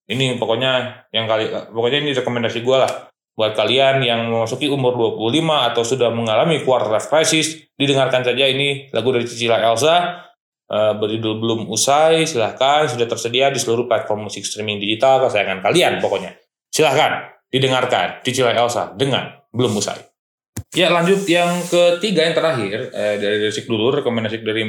ini 0.06 0.38
pokoknya 0.38 1.04
yang 1.10 1.26
kali 1.26 1.50
pokoknya 1.50 1.98
ini 2.06 2.10
rekomendasi 2.14 2.62
gue 2.62 2.76
lah. 2.78 3.10
Buat 3.36 3.52
kalian 3.52 4.00
yang 4.00 4.32
memasuki 4.32 4.64
umur 4.72 4.96
25 4.96 5.28
atau 5.44 5.82
sudah 5.84 6.08
mengalami 6.08 6.64
quarter 6.64 6.88
life 6.88 7.12
crisis 7.12 7.68
didengarkan 7.76 8.24
saja 8.24 8.48
ini 8.48 8.88
lagu 8.94 9.12
dari 9.12 9.28
Cicila 9.28 9.60
Elsa. 9.60 10.24
Uh, 10.66 10.98
berjudul 10.98 11.38
belum 11.38 11.60
usai. 11.70 12.26
Silahkan 12.26 12.90
sudah 12.90 13.06
tersedia 13.06 13.52
di 13.52 13.60
seluruh 13.60 13.86
platform 13.86 14.26
musik 14.26 14.42
streaming 14.42 14.82
digital 14.82 15.22
kesayangan 15.22 15.62
kalian 15.62 16.00
pokoknya. 16.02 16.34
Silahkan 16.72 17.36
didengarkan 17.52 18.24
Cicila 18.24 18.56
Elsa 18.56 18.96
dengan 18.96 19.30
belum 19.54 19.78
usai. 19.78 20.16
Ya 20.74 20.90
lanjut 20.90 21.24
yang 21.30 21.62
ketiga 21.68 22.26
yang 22.26 22.34
terakhir 22.36 22.90
eh, 22.90 23.16
dari 23.16 23.48
musik 23.48 23.64
dulu 23.64 24.02
rekomendasi 24.02 24.42
dari 24.42 24.62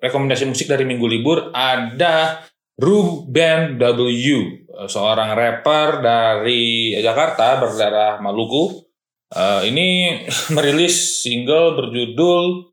rekomendasi 0.00 0.48
musik 0.48 0.66
dari 0.66 0.82
minggu 0.82 1.06
libur 1.06 1.52
ada 1.54 2.42
Ruben 2.80 3.76
W 3.78 4.61
seorang 4.88 5.36
rapper 5.36 6.00
dari 6.00 6.92
Jakarta 6.98 7.60
berdarah 7.60 8.18
Maluku. 8.22 8.88
Uh, 9.32 9.64
ini 9.64 10.20
merilis 10.56 11.24
single 11.24 11.72
berjudul 11.72 12.68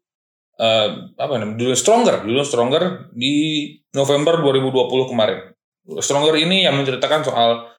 uh, 0.59 0.87
apa 1.15 1.33
namanya 1.39 1.55
judul 1.55 1.77
Stronger 1.79 2.19
judul 2.27 2.43
Stronger 2.43 2.83
di 3.15 3.63
November 3.95 4.43
2020 4.43 5.11
kemarin. 5.11 5.39
Stronger 6.03 6.35
ini 6.35 6.67
yang 6.67 6.75
menceritakan 6.75 7.23
soal 7.23 7.71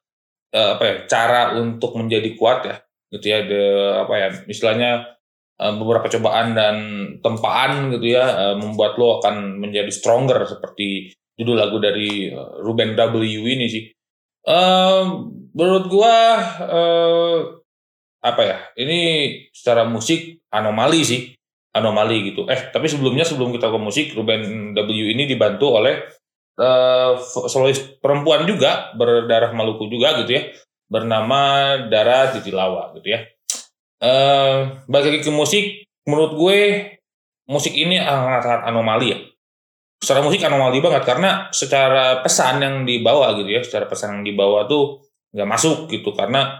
uh, 0.53 0.69
apa 0.77 0.83
ya 0.83 0.95
cara 1.05 1.41
untuk 1.61 1.93
menjadi 1.93 2.33
kuat 2.33 2.59
ya 2.65 2.75
gitu 3.11 3.25
ya 3.27 3.39
de, 3.43 3.63
apa 4.07 4.13
ya 4.15 4.27
istilahnya 4.47 5.19
beberapa 5.61 6.09
cobaan 6.09 6.57
dan 6.57 6.75
tempaan 7.21 7.93
gitu 7.93 8.17
ya 8.17 8.55
membuat 8.57 8.97
lo 8.97 9.21
akan 9.21 9.61
menjadi 9.61 9.93
stronger 9.93 10.41
seperti 10.49 11.13
judul 11.37 11.59
lagu 11.59 11.77
dari 11.77 12.33
Ruben 12.33 12.97
W 12.97 13.21
ini 13.21 13.69
sih 13.69 13.83
uh, 14.47 15.27
menurut 15.51 15.85
gua 15.91 16.15
uh, 16.63 17.37
apa 18.21 18.41
ya 18.45 18.57
ini 18.77 18.99
secara 19.49 19.83
musik 19.83 20.39
anomali 20.53 21.01
sih 21.01 21.21
anomali 21.73 22.31
gitu 22.31 22.45
eh 22.47 22.69
tapi 22.69 22.85
sebelumnya 22.85 23.25
sebelum 23.25 23.49
kita 23.55 23.71
ke 23.71 23.79
musik 23.81 24.13
Ruben 24.13 24.73
W 24.77 25.11
ini 25.11 25.25
dibantu 25.25 25.81
oleh 25.81 26.05
uh, 26.61 27.17
solois 27.49 27.79
perempuan 27.97 28.45
juga 28.45 28.93
berdarah 28.93 29.49
Maluku 29.55 29.89
juga 29.89 30.21
gitu 30.21 30.37
ya 30.37 30.43
bernama 30.91 31.39
Dara 31.87 32.35
Titilawa 32.35 32.91
gitu 32.99 33.15
ya. 33.15 33.23
Uh, 34.03 34.83
balik 34.91 35.15
lagi 35.15 35.23
ke 35.23 35.31
musik, 35.31 35.65
menurut 36.03 36.35
gue 36.35 36.59
musik 37.47 37.71
ini 37.71 37.95
sangat-sangat 37.95 38.67
anomali 38.67 39.15
ya. 39.15 39.19
Secara 40.01 40.25
musik 40.25 40.41
anomali 40.41 40.81
banget 40.81 41.05
karena 41.05 41.53
secara 41.53 42.25
pesan 42.25 42.57
yang 42.65 42.75
dibawa 42.89 43.37
gitu 43.37 43.49
ya, 43.53 43.61
secara 43.61 43.85
pesan 43.85 44.19
yang 44.19 44.23
dibawa 44.33 44.65
tuh 44.65 45.05
nggak 45.31 45.47
masuk 45.47 45.87
gitu 45.93 46.11
karena 46.17 46.59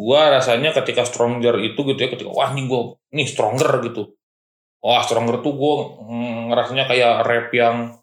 gue 0.00 0.20
rasanya 0.32 0.72
ketika 0.72 1.04
stronger 1.04 1.60
itu 1.60 1.76
gitu 1.76 2.00
ya, 2.00 2.08
ketika 2.08 2.32
wah 2.32 2.50
nih 2.56 2.64
gue 2.64 2.82
nih 3.12 3.28
stronger 3.28 3.84
gitu. 3.84 4.16
Wah 4.80 5.04
stronger 5.04 5.44
tuh 5.44 5.52
gue 5.52 5.74
ngerasanya 6.48 6.88
kayak 6.88 7.14
rap 7.28 7.48
yang 7.52 8.00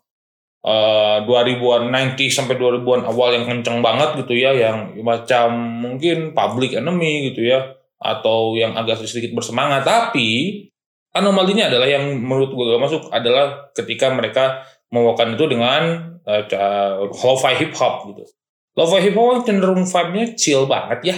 uh, 0.68 1.26
2000-an 1.26 1.90
90 1.90 2.30
sampai 2.30 2.56
2000-an 2.60 3.02
awal 3.08 3.34
yang 3.34 3.46
kenceng 3.50 3.80
banget 3.82 4.24
gitu 4.26 4.34
ya 4.38 4.52
yang 4.56 4.94
macam 5.02 5.58
mungkin 5.58 6.38
public 6.38 6.76
enemy 6.76 7.34
gitu 7.34 7.50
ya 7.50 7.78
atau 7.98 8.54
yang 8.54 8.78
agak 8.78 9.02
sedikit 9.02 9.34
bersemangat 9.34 9.82
tapi 9.82 10.62
anomalinya 11.16 11.72
adalah 11.72 11.88
yang 11.88 12.18
menurut 12.20 12.52
gue 12.52 12.66
gak 12.74 12.84
masuk 12.84 13.02
adalah 13.14 13.72
ketika 13.76 14.12
mereka 14.12 14.66
membawakan 14.92 15.36
itu 15.36 15.46
dengan 15.48 15.82
uh, 16.24 17.08
lo-fi 17.08 17.54
hip 17.60 17.76
hop 17.76 18.12
gitu 18.12 18.24
lo-fi 18.76 19.00
hip 19.04 19.16
hop 19.16 19.44
cenderung 19.44 19.84
vibe-nya 19.84 20.26
chill 20.36 20.68
banget 20.68 21.00
ya 21.04 21.18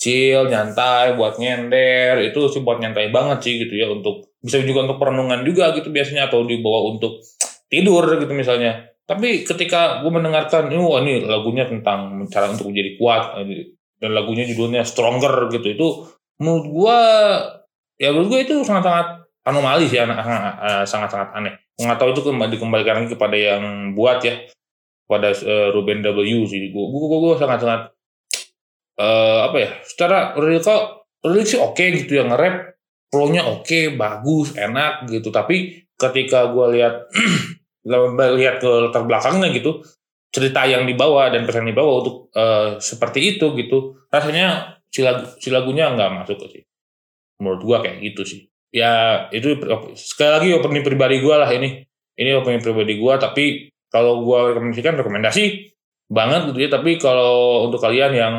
chill 0.00 0.48
nyantai 0.50 1.16
buat 1.16 1.40
nyender 1.40 2.20
itu 2.20 2.52
sih 2.52 2.60
buat 2.60 2.82
nyantai 2.82 3.08
banget 3.08 3.38
sih 3.40 3.54
gitu 3.64 3.74
ya 3.78 3.88
untuk 3.88 4.34
bisa 4.44 4.60
juga 4.60 4.84
untuk 4.84 5.00
perenungan 5.00 5.40
juga 5.40 5.72
gitu 5.72 5.88
biasanya 5.88 6.28
atau 6.28 6.44
dibawa 6.44 6.92
untuk 6.92 7.24
tidur 7.72 8.04
gitu 8.20 8.32
misalnya. 8.36 8.92
Tapi 9.04 9.44
ketika 9.44 10.00
gue 10.00 10.12
mendengarkan, 10.12 10.72
ini 10.72 10.80
wah 10.80 11.00
ini 11.04 11.24
lagunya 11.24 11.68
tentang 11.68 12.24
cara 12.28 12.52
untuk 12.52 12.72
menjadi 12.72 12.96
kuat 12.96 13.36
dan 14.00 14.10
lagunya 14.12 14.48
judulnya 14.48 14.84
Stronger 14.84 15.48
gitu 15.52 15.66
itu 15.72 15.88
menurut 16.40 16.66
gue 16.68 16.98
ya 18.00 18.10
menurut 18.10 18.28
gue 18.34 18.40
itu 18.46 18.54
sangat-sangat 18.66 19.24
anomali 19.44 19.86
sih 19.86 20.00
anak 20.00 20.18
sangat-sangat 20.88 21.30
aneh. 21.36 21.54
Nggak 21.76 21.98
tahu 21.98 22.10
itu 22.14 22.22
kembali 22.24 22.50
dikembalikan 22.54 22.94
lagi 23.02 23.08
kepada 23.12 23.36
yang 23.36 23.94
buat 23.98 24.22
ya 24.24 24.40
pada 25.04 25.30
uh, 25.30 25.68
Ruben 25.74 26.00
W 26.00 26.44
sih. 26.48 26.72
Gue 26.72 26.84
gue 26.88 27.18
gue 27.20 27.34
sangat-sangat 27.38 27.92
uh, 28.98 29.38
apa 29.50 29.56
ya? 29.60 29.70
Secara 29.84 30.34
lirikal 30.40 31.04
lirik 31.24 31.46
sih 31.48 31.60
oke 31.60 31.76
okay, 31.76 31.92
gitu 32.04 32.20
yang 32.20 32.32
nge-rap 32.32 32.76
flow-nya 33.08 33.46
oke, 33.46 33.62
okay, 33.62 33.94
bagus, 33.94 34.58
enak 34.58 35.06
gitu. 35.06 35.30
Tapi 35.30 35.86
ketika 35.94 36.50
gue 36.50 36.66
lihat 36.78 37.06
lihat 38.34 38.56
ke 38.64 38.68
latar 38.88 39.04
belakangnya 39.04 39.52
gitu 39.52 39.84
cerita 40.34 40.66
yang 40.66 40.82
dibawa 40.82 41.30
dan 41.30 41.46
pesan 41.46 41.68
yang 41.68 41.78
dibawa 41.78 42.02
untuk 42.02 42.16
uh, 42.34 42.80
seperti 42.82 43.38
itu 43.38 43.54
gitu 43.54 44.02
rasanya 44.10 44.80
si, 44.90 45.04
lagu, 45.04 45.30
si 45.38 45.52
lagunya 45.52 45.94
nggak 45.94 46.10
masuk 46.10 46.42
sih 46.50 46.66
menurut 47.44 47.60
gua 47.60 47.84
kayak 47.84 48.00
gitu 48.00 48.24
sih. 48.24 48.40
Ya 48.72 49.26
itu 49.30 49.60
sekali 49.94 50.30
lagi 50.32 50.48
opini 50.56 50.80
pribadi 50.80 51.20
gua 51.20 51.44
lah 51.44 51.50
ini. 51.52 51.84
Ini 52.16 52.40
opini 52.40 52.58
pribadi 52.64 52.96
gua 52.96 53.20
tapi 53.20 53.68
kalau 53.92 54.24
gua 54.24 54.56
rekomendasikan 54.56 54.96
rekomendasi 54.96 55.76
banget 56.08 56.50
gitu 56.50 56.58
ya. 56.64 56.70
Tapi 56.72 56.96
kalau 56.96 57.68
untuk 57.68 57.84
kalian 57.84 58.12
yang 58.16 58.34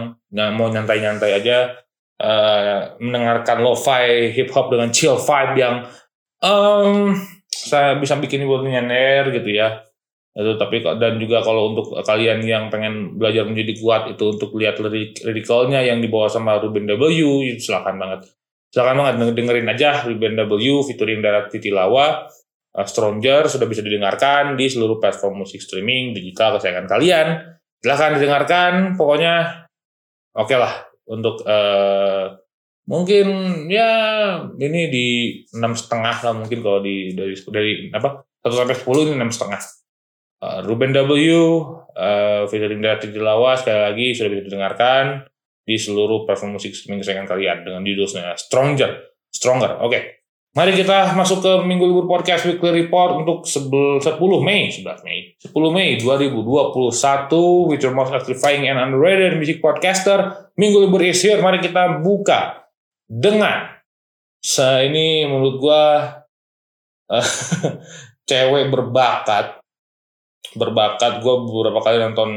mau 0.58 0.68
nyantai-nyantai 0.68 1.32
aja 1.38 1.78
uh, 2.20 3.00
mendengarkan 3.00 3.62
lo-fi 3.62 4.34
hip 4.34 4.50
hop 4.52 4.74
dengan 4.74 4.90
chill 4.92 5.16
vibe 5.16 5.56
yang 5.56 5.76
um, 6.44 7.16
saya 7.48 7.96
bisa 7.96 8.20
bikin 8.20 8.44
buat 8.44 8.66
nyender 8.66 9.32
gitu 9.32 9.56
ya. 9.56 9.86
Itu 10.36 10.60
tapi 10.60 10.84
dan 10.84 11.16
juga 11.16 11.40
kalau 11.40 11.72
untuk 11.72 11.96
kalian 12.04 12.44
yang 12.44 12.68
pengen 12.68 13.16
belajar 13.16 13.48
menjadi 13.48 13.72
kuat 13.80 14.12
itu 14.12 14.36
untuk 14.36 14.52
lihat 14.60 14.76
lirik 14.84 15.16
yang 15.72 16.04
dibawa 16.04 16.28
sama 16.28 16.60
Ruben 16.60 16.92
W 16.92 17.04
silakan 17.56 17.96
banget 17.96 18.28
silakan 18.76 19.16
banget 19.16 19.40
dengerin 19.40 19.72
aja 19.72 20.04
Ruben 20.04 20.36
W 20.36 20.84
featuring 20.84 21.24
Darat 21.24 21.48
Titilawa 21.48 22.28
uh, 22.76 22.84
Stronger 22.84 23.48
sudah 23.48 23.72
bisa 23.72 23.80
didengarkan 23.80 24.60
di 24.60 24.68
seluruh 24.68 25.00
platform 25.00 25.48
musik 25.48 25.64
streaming 25.64 26.12
digital 26.12 26.60
kesayangan 26.60 26.92
kalian. 26.92 27.28
Silahkan 27.80 28.20
didengarkan 28.20 29.00
pokoknya 29.00 29.64
oke 30.36 30.52
okay 30.52 30.60
lah 30.60 30.84
untuk 31.08 31.40
uh, 31.48 32.36
mungkin 32.92 33.26
ya 33.72 33.92
ini 34.60 34.92
di 34.92 35.08
enam 35.56 35.72
setengah 35.72 36.16
lah 36.20 36.36
mungkin 36.36 36.60
kalau 36.60 36.84
di 36.84 37.16
dari 37.16 37.32
dari 37.32 37.72
apa 37.96 38.28
satu 38.44 38.60
sampai 38.60 38.76
sepuluh 38.76 39.08
ini 39.08 39.16
enam 39.16 39.32
setengah. 39.32 39.64
Uh, 40.44 40.60
Ruben 40.68 40.92
W, 40.92 41.16
uh, 41.96 42.44
featuring 42.52 42.84
David 42.84 43.16
Dilawa 43.16 43.56
sekali 43.56 43.80
lagi 43.80 44.08
sudah 44.12 44.30
bisa 44.36 44.44
didengarkan 44.52 45.24
di 45.66 45.76
seluruh 45.82 46.30
platform 46.30 46.62
musik 46.62 46.78
streaming 46.78 47.02
kesayangan 47.02 47.26
kalian 47.26 47.66
dengan 47.66 47.82
judulnya 47.82 48.38
Stronger. 48.38 49.18
Stronger. 49.34 49.82
Oke. 49.82 49.90
Okay. 49.90 50.04
Mari 50.56 50.72
kita 50.72 51.12
masuk 51.20 51.44
ke 51.44 51.52
Minggu 51.68 51.84
Libur 51.84 52.08
Podcast 52.08 52.48
Weekly 52.48 52.88
Report 52.88 53.20
untuk 53.20 53.44
10 53.44 53.68
Mei, 54.40 54.72
11 54.72 55.04
Mei. 55.04 55.36
10 55.44 55.52
Mei 55.52 56.00
2021 56.00 57.68
with 57.68 57.84
your 57.84 57.92
most 57.92 58.16
electrifying 58.16 58.64
and 58.64 58.80
underrated 58.80 59.36
music 59.36 59.60
podcaster. 59.60 60.48
Minggu 60.56 60.88
Libur 60.88 61.04
is 61.04 61.20
here. 61.20 61.44
Mari 61.44 61.60
kita 61.60 62.00
buka 62.00 62.72
dengan 63.04 63.68
se 64.40 64.88
ini 64.88 65.28
menurut 65.28 65.60
gua 65.60 65.82
uh, 67.12 67.28
cewek 68.30 68.72
berbakat 68.72 69.60
berbakat 70.56 71.20
gue 71.20 71.36
beberapa 71.52 71.84
kali 71.84 72.00
nonton 72.00 72.30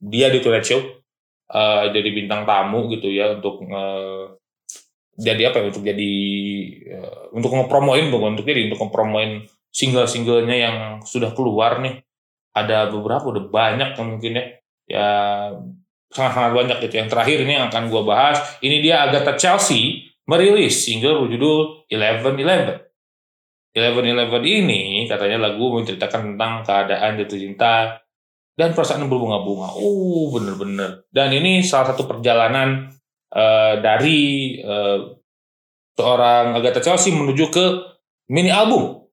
dia 0.00 0.32
di 0.32 0.40
Tonight 0.40 0.64
Show 0.64 1.01
uh, 1.52 1.84
jadi 1.92 2.08
bintang 2.10 2.48
tamu 2.48 2.88
gitu 2.88 3.12
ya 3.12 3.36
untuk 3.36 3.62
uh, 3.68 4.32
jadi 5.20 5.52
apa 5.52 5.60
ya 5.60 5.64
untuk 5.68 5.84
jadi 5.84 6.12
uh, 6.96 7.36
untuk 7.36 7.52
ngepromoin 7.52 8.08
bukan 8.08 8.34
untuk 8.34 8.48
jadi 8.48 8.72
untuk 8.72 8.88
ngepromoin 8.88 9.44
single-singlenya 9.72 10.56
yang 10.56 10.76
sudah 11.04 11.32
keluar 11.36 11.80
nih. 11.84 12.00
Ada 12.52 12.92
beberapa 12.92 13.32
udah 13.32 13.44
banyak 13.48 13.96
mungkin 13.96 14.32
ya. 14.36 14.44
Ya 14.82 15.08
sangat-sangat 16.12 16.52
banyak 16.52 16.76
gitu. 16.84 16.94
Yang 17.00 17.08
terakhir 17.16 17.36
ini 17.40 17.52
yang 17.56 17.66
akan 17.72 17.88
gue 17.88 18.02
bahas 18.04 18.36
ini 18.60 18.84
dia 18.84 19.08
Agatha 19.08 19.32
Chelsea 19.40 20.12
merilis 20.28 20.84
single 20.84 21.24
berjudul 21.24 21.88
Eleven 21.88 22.36
Eleven. 22.36 22.76
Eleven 23.72 24.04
Eleven 24.04 24.42
ini 24.44 25.08
katanya 25.08 25.48
lagu 25.48 25.72
menceritakan 25.72 26.36
tentang 26.36 26.60
keadaan 26.60 27.16
jatuh 27.16 27.38
cinta 27.40 28.01
dan 28.56 28.76
perasaan 28.76 29.08
berbunga-bunga. 29.08 29.74
Oh, 29.76 30.32
bener-bener. 30.32 31.08
Dan 31.08 31.32
ini 31.32 31.64
salah 31.64 31.92
satu 31.92 32.04
perjalanan 32.04 32.92
uh, 33.32 33.74
dari 33.80 34.56
uh, 34.60 35.12
seorang 35.96 36.56
Agatha 36.56 36.84
Chelsea 36.84 37.12
menuju 37.12 37.48
ke 37.48 37.64
mini 38.28 38.52
album. 38.52 39.04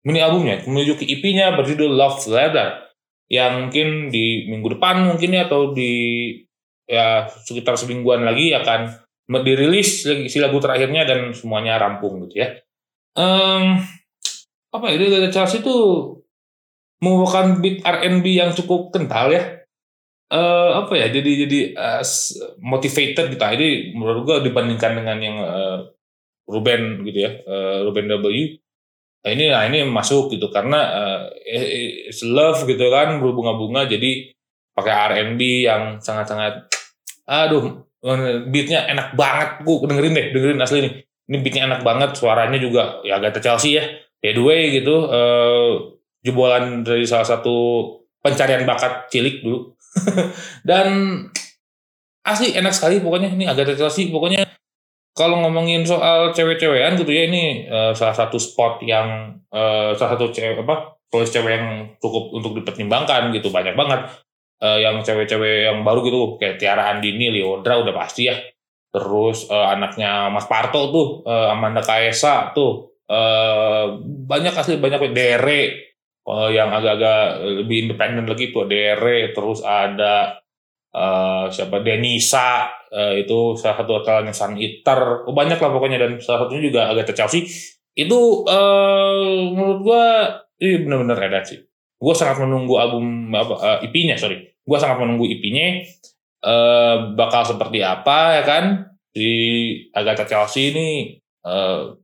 Mini 0.00 0.24
albumnya, 0.24 0.64
menuju 0.64 0.96
ke 0.96 1.04
EP-nya 1.04 1.52
berjudul 1.60 1.92
Love 1.92 2.24
Letter. 2.32 2.88
Yang 3.30 3.52
mungkin 3.62 3.88
di 4.08 4.48
minggu 4.48 4.80
depan 4.80 5.06
mungkin 5.06 5.36
ya, 5.36 5.44
atau 5.46 5.70
di 5.76 5.92
ya 6.90 7.30
sekitar 7.30 7.78
semingguan 7.78 8.26
lagi 8.26 8.50
akan 8.50 8.90
dirilis 9.46 10.02
si 10.02 10.38
lagu 10.42 10.58
terakhirnya 10.58 11.06
dan 11.06 11.30
semuanya 11.30 11.78
rampung 11.78 12.26
gitu 12.26 12.42
ya 12.42 12.58
um, 13.14 13.78
apa 14.74 14.86
ya 14.90 14.96
dari 14.98 15.30
Chelsea 15.30 15.62
itu 15.62 15.76
merupakan 17.00 17.58
beat 17.58 17.80
R&B 17.82 18.24
yang 18.36 18.52
cukup 18.52 18.92
kental 18.92 19.32
ya. 19.32 19.64
Uh, 20.30 20.86
apa 20.86 20.94
ya 20.94 21.10
jadi 21.10 21.30
jadi 21.42 21.58
uh, 21.74 22.04
motivated 22.62 23.34
gitu. 23.34 23.42
Jadi 23.42 23.98
menurut 23.98 24.22
gua 24.22 24.38
dibandingkan 24.38 25.02
dengan 25.02 25.18
yang 25.18 25.36
uh, 25.42 25.78
Ruben 26.46 27.02
gitu 27.02 27.18
ya 27.26 27.30
uh, 27.42 27.82
Ruben 27.82 28.06
W. 28.06 28.24
Nah 29.26 29.30
ini 29.34 29.44
nah 29.50 29.66
ini 29.66 29.82
masuk 29.90 30.30
gitu 30.30 30.46
karena 30.54 30.78
uh, 30.78 31.20
it's 31.42 32.22
love 32.22 32.62
gitu 32.62 32.86
kan 32.94 33.18
berbunga-bunga. 33.18 33.90
Jadi 33.90 34.30
pakai 34.70 34.94
R&B 35.18 35.66
yang 35.66 35.98
sangat-sangat 35.98 36.70
aduh 37.26 37.90
beatnya 38.46 38.86
enak 38.86 39.18
banget. 39.18 39.66
Gua 39.66 39.82
dengerin 39.82 40.14
deh 40.14 40.26
dengerin 40.30 40.62
asli 40.62 40.78
nih. 40.86 40.94
Ini 41.26 41.36
beatnya 41.42 41.62
enak 41.74 41.82
banget 41.82 42.10
suaranya 42.14 42.58
juga 42.62 43.02
ya 43.02 43.18
agak 43.18 43.42
Chelsea 43.42 43.82
ya. 43.82 43.84
By 44.22 44.30
the 44.36 44.42
way 44.46 44.78
gitu 44.78 45.10
uh, 45.10 45.98
jebolan 46.20 46.84
dari 46.84 47.04
salah 47.08 47.26
satu 47.26 47.84
pencarian 48.20 48.64
bakat 48.68 49.08
cilik 49.08 49.40
dulu. 49.44 49.72
Dan 50.68 50.88
asli 52.24 52.52
enak 52.54 52.72
sekali 52.72 53.00
pokoknya. 53.00 53.32
Ini 53.32 53.44
agak 53.48 53.76
Chelsea 53.76 54.12
pokoknya 54.12 54.44
kalau 55.16 55.42
ngomongin 55.42 55.82
soal 55.82 56.30
cewek-cewekan 56.30 56.94
gitu 56.96 57.10
ya 57.10 57.26
ini 57.26 57.66
uh, 57.66 57.92
salah 57.92 58.14
satu 58.14 58.38
spot 58.38 58.80
yang 58.86 59.36
uh, 59.50 59.92
salah 59.98 60.16
satu 60.16 60.30
cewek 60.30 60.62
apa 60.62 60.96
tulis 61.10 61.28
cewek 61.28 61.50
yang 61.50 61.66
cukup 61.98 62.30
untuk 62.30 62.54
dipertimbangkan 62.56 63.34
gitu. 63.34 63.50
Banyak 63.50 63.74
banget 63.74 64.06
uh, 64.62 64.78
yang 64.78 65.02
cewek-cewek 65.02 65.66
yang 65.72 65.82
baru 65.82 66.06
gitu. 66.06 66.20
Kayak 66.38 66.56
Tiara 66.62 66.94
Andini, 66.94 67.32
Leodra 67.34 67.82
udah 67.82 67.94
pasti 67.96 68.30
ya. 68.30 68.36
Terus 68.90 69.50
uh, 69.50 69.70
anaknya 69.70 70.30
Mas 70.30 70.46
Parto 70.46 70.90
tuh 70.90 71.06
uh, 71.26 71.54
Amanda 71.54 71.82
Kaesa 71.82 72.54
tuh 72.54 73.02
uh, 73.10 73.98
banyak 74.02 74.54
asli 74.54 74.78
banyak 74.78 75.14
Dere 75.14 75.89
uh, 76.30 76.50
yang 76.50 76.70
agak-agak 76.70 77.42
lebih 77.62 77.90
independen 77.90 78.30
lagi 78.30 78.54
tuh 78.54 78.70
Dere 78.70 79.34
terus 79.34 79.66
ada 79.66 80.38
uh, 80.94 81.50
siapa 81.50 81.82
Denisa 81.82 82.70
uh, 82.94 83.14
itu 83.18 83.58
salah 83.58 83.82
satu 83.82 84.02
yang 84.06 84.34
Sun 84.34 84.54
oh, 85.26 85.34
banyak 85.34 85.58
lah 85.58 85.70
pokoknya 85.70 85.98
dan 85.98 86.12
salah 86.22 86.46
satunya 86.46 86.70
juga 86.70 86.90
agak 86.90 87.10
Chelsea. 87.14 87.46
Itu 87.94 88.46
uh, 88.46 89.50
menurut 89.50 89.80
gua 89.82 90.04
ini 90.62 90.86
benar-benar 90.86 91.18
ada 91.18 91.40
sih. 91.42 91.58
Gua 91.98 92.14
sangat 92.14 92.40
menunggu 92.46 92.78
album 92.78 93.34
apa 93.34 93.54
uh, 93.58 93.78
IP-nya 93.84 94.14
sorry. 94.14 94.54
Gua 94.62 94.78
sangat 94.78 95.02
menunggu 95.02 95.26
IP-nya 95.26 95.82
uh, 96.46 97.12
bakal 97.18 97.42
seperti 97.42 97.82
apa 97.82 98.40
ya 98.40 98.42
kan? 98.46 98.64
Di 99.10 99.30
Agatha 99.90 100.22
Chelsea 100.22 100.70
ini 100.70 101.18
uh, 101.42 101.98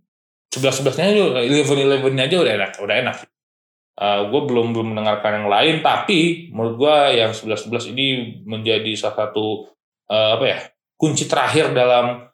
sebelas 0.50 0.74
sebelasnya 0.82 1.06
aja 1.14 1.22
eleven 1.46 1.78
elevennya 1.78 2.26
aja 2.26 2.36
udah 2.42 2.52
enak 2.58 2.70
udah 2.82 2.96
enak 2.98 3.16
uh, 3.96 4.04
eh, 4.04 4.20
gue 4.28 4.40
belum 4.44 4.76
belum 4.76 4.86
mendengarkan 4.94 5.42
yang 5.42 5.48
lain 5.48 5.74
tapi 5.80 6.52
menurut 6.52 6.74
gue 6.76 6.96
yang 7.16 7.32
sebelas 7.32 7.64
sebelas 7.64 7.84
ini 7.88 8.40
menjadi 8.44 8.92
salah 8.96 9.28
satu 9.28 9.72
uh, 10.12 10.38
apa 10.38 10.44
ya 10.44 10.58
kunci 10.96 11.28
terakhir 11.28 11.76
dalam 11.76 12.24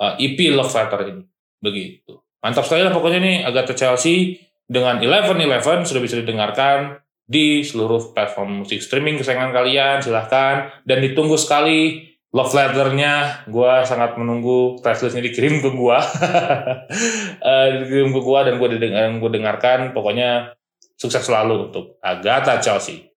uh, 0.00 0.14
EP 0.16 0.38
Love 0.52 0.72
Letter 0.72 1.00
ini. 1.12 1.24
Begitu. 1.60 2.12
Mantap 2.40 2.64
sekali 2.68 2.84
lah 2.84 2.92
pokoknya 2.92 3.20
nih 3.20 3.36
Agatha 3.44 3.74
Chelsea 3.76 4.40
dengan 4.66 5.00
Eleven 5.00 5.38
Eleven 5.40 5.84
sudah 5.84 6.02
bisa 6.02 6.18
didengarkan 6.20 7.00
di 7.26 7.66
seluruh 7.66 8.14
platform 8.14 8.62
musik 8.62 8.78
streaming 8.78 9.18
kesayangan 9.18 9.52
kalian 9.52 9.96
silahkan. 10.00 10.70
Dan 10.86 11.02
ditunggu 11.04 11.36
sekali 11.36 12.06
love 12.32 12.52
letternya. 12.52 13.44
Gue 13.48 13.82
sangat 13.84 14.16
menunggu 14.20 14.78
press 14.80 15.02
listnya 15.02 15.24
dikirim 15.24 15.64
ke 15.64 15.70
gue 15.72 15.98
uh, 17.48 17.66
dikirim 17.82 18.10
ke 18.12 18.20
gue 18.20 18.40
dan 18.46 18.54
gue 18.60 18.68
didengar, 18.78 19.04
gue 19.16 19.30
dengarkan. 19.32 19.78
Pokoknya 19.96 20.56
sukses 20.96 21.22
selalu 21.22 21.70
untuk 21.70 22.00
Agatha 22.00 22.58
Chelsea. 22.58 23.12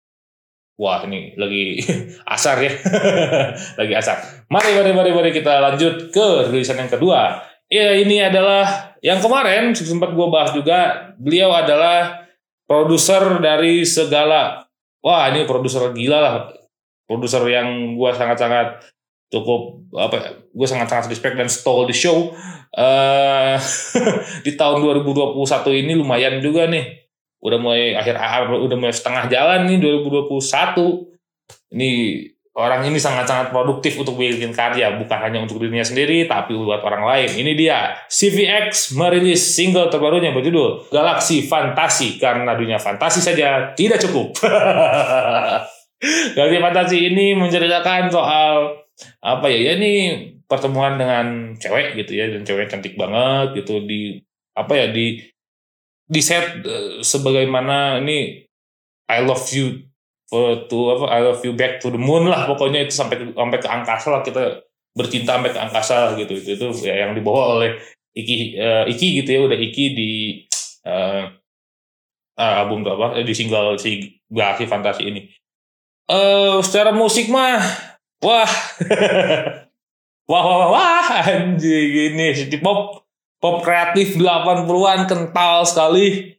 Wah 0.79 1.03
ini 1.07 1.35
lagi 1.35 1.83
asar 2.35 2.63
ya. 2.63 2.71
Lagi 3.83 3.95
asar. 3.99 4.47
Mari 4.47 4.79
mari 4.79 4.91
mari 4.95 5.11
mari 5.11 5.31
kita 5.35 5.59
lanjut 5.59 6.15
ke 6.15 6.27
rilisan 6.55 6.79
yang 6.79 6.91
kedua. 6.91 7.43
Ya 7.67 7.99
ini 7.99 8.23
adalah 8.23 8.95
yang 9.03 9.19
kemarin 9.19 9.75
sempat 9.75 10.15
gue 10.15 10.27
bahas 10.31 10.55
juga. 10.55 11.11
Beliau 11.19 11.51
adalah 11.51 12.31
produser 12.71 13.43
dari 13.43 13.83
segala. 13.83 14.71
Wah 15.03 15.27
ini 15.35 15.43
produser 15.51 15.91
gila 15.91 16.19
lah. 16.23 16.35
Produser 17.11 17.43
yang 17.51 17.99
gue 17.99 18.11
sangat-sangat 18.15 18.87
cukup 19.29 19.83
apa 19.99 20.17
ya, 20.17 20.31
gue 20.41 20.67
sangat-sangat 20.69 21.11
respect 21.11 21.35
dan 21.37 21.51
stole 21.51 21.91
the 21.91 21.97
show. 21.97 22.33
Uh, 22.71 23.59
di 24.47 24.55
tahun 24.55 24.79
2021 24.85 25.35
ini 25.75 25.93
lumayan 25.99 26.39
juga 26.39 26.69
nih 26.69 27.08
udah 27.39 27.59
mulai 27.59 27.95
akhir 27.95 28.19
akhir 28.19 28.43
udah 28.51 28.77
mulai 28.77 28.95
setengah 28.95 29.31
jalan 29.31 29.71
nih 29.71 29.79
2021 29.79 31.09
ini 31.73 31.91
orang 32.59 32.83
ini 32.91 32.99
sangat-sangat 32.99 33.55
produktif 33.55 33.95
untuk 34.03 34.19
bikin 34.19 34.51
karya 34.51 34.99
bukan 34.99 35.19
hanya 35.23 35.39
untuk 35.39 35.63
dirinya 35.63 35.87
sendiri 35.87 36.27
tapi 36.27 36.59
buat 36.59 36.83
orang 36.83 37.07
lain. 37.07 37.31
Ini 37.39 37.53
dia 37.55 37.95
CVX 38.11 38.99
merilis 38.99 39.39
single 39.55 39.87
terbarunya 39.87 40.35
berjudul 40.35 40.91
Galaksi 40.91 41.47
Fantasi. 41.47 42.19
Karena 42.19 42.59
dunia 42.59 42.83
fantasi 42.83 43.23
saja 43.23 43.73
tidak 43.79 44.03
cukup. 44.03 44.35
Galaksi 46.37 46.59
Fantasi 46.59 46.99
ini 47.15 47.39
menceritakan 47.39 48.11
soal 48.11 48.75
apa 49.23 49.47
ya 49.47 49.71
ya 49.71 49.73
ini 49.79 49.93
pertemuan 50.51 50.99
dengan 50.99 51.55
cewek 51.55 51.95
gitu 52.03 52.19
ya 52.19 52.27
dan 52.35 52.43
cewek 52.43 52.67
cantik 52.67 52.99
banget 52.99 53.63
gitu 53.63 53.87
di 53.87 54.19
apa 54.59 54.75
ya 54.75 54.91
di 54.91 55.23
di 56.09 56.21
set 56.25 56.65
uh, 56.65 57.05
sebagaimana 57.05 58.01
ini 58.01 58.49
I 59.13 59.21
love 59.21 59.45
you 59.53 59.85
for 60.29 60.65
to 60.69 60.79
apa 60.97 61.05
I 61.13 61.21
love 61.25 61.45
you 61.45 61.53
back 61.53 61.85
to 61.85 61.93
the 61.93 62.01
moon 62.01 62.29
lah 62.29 62.49
pokoknya 62.49 62.89
itu 62.89 62.97
sampai 62.97 63.33
sampai 63.33 63.59
ke 63.61 63.69
angkasa 63.69 64.09
lah 64.13 64.23
kita 64.25 64.65
bercinta 64.97 65.37
sampai 65.37 65.53
ke 65.53 65.61
angkasa 65.61 66.17
gitu. 66.17 66.33
Itu 66.37 66.51
itu 66.57 66.67
ya 66.89 67.07
yang 67.07 67.13
dibawa 67.13 67.61
oleh 67.61 67.77
Iki 68.17 68.37
uh, 68.57 68.85
Iki 68.89 69.23
gitu 69.23 69.29
ya 69.31 69.41
udah 69.45 69.59
Iki 69.61 69.85
di 69.93 70.11
uh, 70.89 71.29
album 72.37 72.89
apa 72.89 73.21
di 73.21 73.33
single 73.37 73.77
si 73.77 74.21
Galaxy 74.33 74.65
Fantasi 74.65 75.05
ini. 75.09 75.29
Uh, 76.09 76.65
secara 76.65 76.93
musik 76.93 77.29
mah 77.29 77.61
wah. 78.25 78.49
Wah 80.29 80.45
wah 80.45 80.57
wah, 80.61 80.71
wah 80.77 81.25
anjing 81.25 82.13
ini 82.13 82.37
si 82.37 82.53
pop 82.61 83.08
pop 83.39 83.63
kreatif 83.63 84.19
80-an 84.19 85.07
kental 85.07 85.67
sekali. 85.67 86.37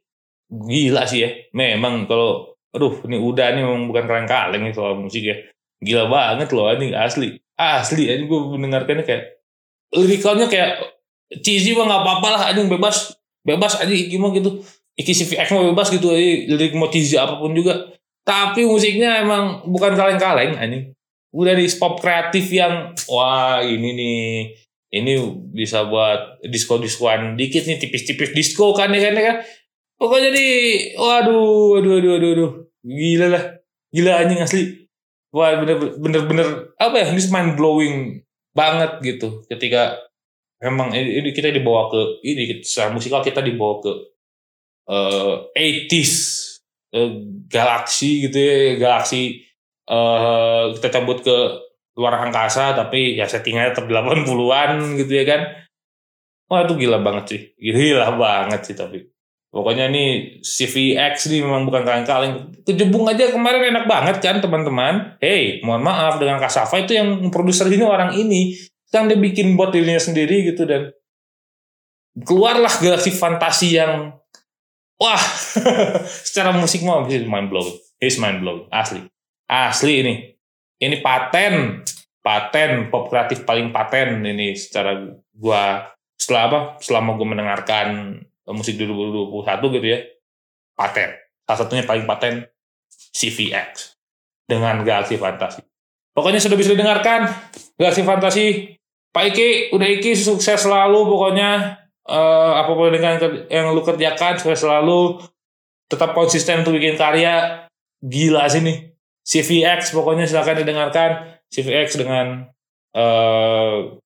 Gila 0.49 1.03
sih 1.07 1.19
ya. 1.23 1.29
Memang 1.55 2.05
kalau 2.05 2.55
aduh 2.69 3.01
ini 3.09 3.17
udah 3.17 3.55
nih 3.57 3.63
memang 3.65 3.89
bukan 3.89 4.05
kaleng-kaleng 4.05 4.61
nih 4.67 4.73
soal 4.75 4.95
musik 4.99 5.23
ya. 5.23 5.35
Gila 5.79 6.11
banget 6.11 6.51
loh 6.51 6.69
ini 6.75 6.95
asli. 6.95 7.39
Asli 7.59 8.07
aja 8.07 8.23
gue 8.23 8.39
mendengarkannya 8.55 9.03
kayak 9.03 9.39
lirikalnya 9.95 10.47
kayak 10.47 10.79
cheesy 11.41 11.77
mah 11.77 11.85
nggak 11.85 12.01
apa-apa 12.05 12.27
lah 12.33 12.41
anjing 12.53 12.69
bebas 12.69 13.13
bebas 13.45 13.77
aja 13.81 13.89
gimana 13.89 14.37
gitu 14.37 14.61
Iki 14.99 15.15
CVX 15.15 15.55
mau 15.55 15.63
bebas 15.71 15.87
gitu 15.95 16.11
aja 16.11 16.27
lirik 16.55 16.75
mau 16.75 16.91
cheesy 16.91 17.15
apa 17.15 17.39
pun 17.39 17.55
juga 17.55 17.87
tapi 18.27 18.67
musiknya 18.67 19.23
emang 19.23 19.65
bukan 19.69 19.95
kaleng-kaleng 19.95 20.59
anjing 20.59 20.93
udah 21.33 21.53
di 21.53 21.65
pop 21.77 22.01
kreatif 22.01 22.49
yang 22.49 22.93
wah 23.07 23.61
ini 23.61 23.89
nih 23.93 24.27
ini 24.89 25.21
bisa 25.53 25.85
buat 25.85 26.41
disco 26.49 26.81
diskoan 26.81 27.37
dikit 27.37 27.69
nih 27.69 27.77
tipis-tipis 27.77 28.33
disco 28.33 28.73
kan 28.73 28.89
ya 28.89 29.09
kan 29.09 29.13
ya 29.13 29.23
kan? 29.33 29.37
Pokoknya 29.99 30.29
di 30.33 30.47
waduh 30.97 31.77
waduh 31.77 31.91
waduh 31.99 32.11
waduh, 32.15 32.29
waduh. 32.33 32.51
gila 32.81 33.27
lah. 33.29 33.43
Gila 33.93 34.11
anjing 34.25 34.41
asli. 34.41 34.63
Wah 35.29 35.61
bener 35.61 35.77
bener 36.01 36.21
bener 36.25 36.47
apa 36.81 36.95
ya? 37.05 37.05
Ini 37.13 37.21
mind 37.29 37.51
blowing 37.53 37.95
banget 38.57 38.91
gitu. 39.05 39.45
Ketika 39.45 40.09
memang 40.59 40.91
ini 40.91 41.31
kita 41.31 41.53
dibawa 41.53 41.87
ke 41.87 42.25
ini 42.25 42.65
secara 42.65 42.91
musikal 42.91 43.21
kita 43.21 43.39
dibawa 43.39 43.79
ke 43.79 43.91
uh, 44.89 45.33
80s 45.55 46.13
uh, 46.97 47.11
galaksi 47.47 48.27
gitu 48.27 48.37
ya 48.37 48.75
galaksi 48.75 49.45
uh, 49.87 50.75
kita 50.75 50.87
cabut 50.89 51.23
ke 51.23 51.37
luar 51.99 52.15
angkasa 52.23 52.71
tapi 52.71 53.19
ya 53.19 53.27
settingnya 53.27 53.75
tetap 53.75 53.91
80-an 53.91 54.95
gitu 54.95 55.11
ya 55.11 55.25
kan. 55.27 55.41
Wah 56.47 56.63
itu 56.63 56.79
gila 56.79 57.03
banget 57.03 57.25
sih. 57.27 57.41
Gila 57.59 58.15
banget 58.15 58.63
sih 58.63 58.75
tapi. 58.79 59.03
Pokoknya 59.49 59.89
ini 59.89 60.37
CVX 60.39 61.27
nih 61.33 61.41
memang 61.43 61.67
bukan 61.67 61.81
kaleng-kaleng. 61.83 62.53
Kejebung 62.63 63.03
aja 63.09 63.33
kemarin 63.33 63.75
enak 63.75 63.85
banget 63.89 64.23
kan 64.23 64.39
teman-teman. 64.39 65.19
Hey 65.19 65.59
mohon 65.67 65.83
maaf 65.83 66.21
dengan 66.21 66.39
Kasava 66.39 66.79
itu 66.79 66.95
yang 66.95 67.27
produser 67.27 67.67
ini 67.67 67.83
orang 67.83 68.15
ini. 68.15 68.55
Sekarang 68.87 69.11
dia 69.11 69.19
bikin 69.19 69.59
buat 69.59 69.75
dirinya 69.75 69.99
sendiri 69.99 70.47
gitu 70.53 70.63
dan 70.63 70.95
keluarlah 72.15 72.71
galaksi 72.81 73.11
fantasi 73.13 73.77
yang 73.77 74.15
wah 74.97 75.21
secara 76.29 76.53
musik 76.53 76.81
mau 76.81 77.05
he's 77.05 77.25
mind 77.25 77.53
blowing 77.53 77.77
he's 77.99 78.17
mind 78.21 78.41
blowing 78.41 78.65
asli. 78.71 79.03
Asli 79.49 79.93
ini 80.05 80.13
ini 80.79 81.03
paten. 81.03 81.83
Paten 82.19 82.91
pop 82.91 83.07
kreatif 83.07 83.47
paling 83.47 83.71
paten 83.71 84.19
ini 84.23 84.55
secara 84.55 84.95
gua. 85.31 85.87
Setelah 86.19 86.43
apa? 86.51 86.59
Selama 86.83 87.15
gua 87.15 87.27
mendengarkan 87.31 88.19
musik 88.51 88.75
2021 88.75 89.75
gitu 89.79 89.87
ya. 89.87 89.99
Paten. 90.75 91.15
Salah 91.47 91.59
satunya 91.63 91.83
paling 91.87 92.03
paten 92.03 92.43
CVX 92.89 93.95
dengan 94.49 94.81
Galaxy 94.83 95.15
Fantasi 95.15 95.69
pokoknya 96.19 96.43
sudah 96.43 96.57
bisa 96.59 96.75
didengarkan 96.75 97.31
Galaxy 97.79 98.03
Fantasi 98.03 98.45
Pak 99.09 99.33
Iki, 99.33 99.73
udah 99.73 99.87
Iki 99.89 100.11
sukses 100.13 100.69
selalu 100.69 101.01
pokoknya. 101.09 101.81
Uh, 102.09 102.57
apa 102.57 102.73
pun 102.73 102.89
dengan 102.89 103.21
yang 103.49 103.73
lu 103.73 103.81
kerjakan 103.81 104.37
sukses 104.37 104.61
selalu. 104.61 105.17
Tetap 105.89 106.13
konsisten 106.13 106.61
untuk 106.61 106.77
bikin 106.77 106.93
karya. 106.93 107.65
Gila 108.05 108.45
sih 108.45 108.61
nih 108.61 108.93
CVX 109.29 109.93
pokoknya 109.93 110.25
silahkan 110.25 110.57
didengarkan. 110.57 111.37
CVX 111.53 112.01
dengan 112.01 112.49
uh, 112.97 113.97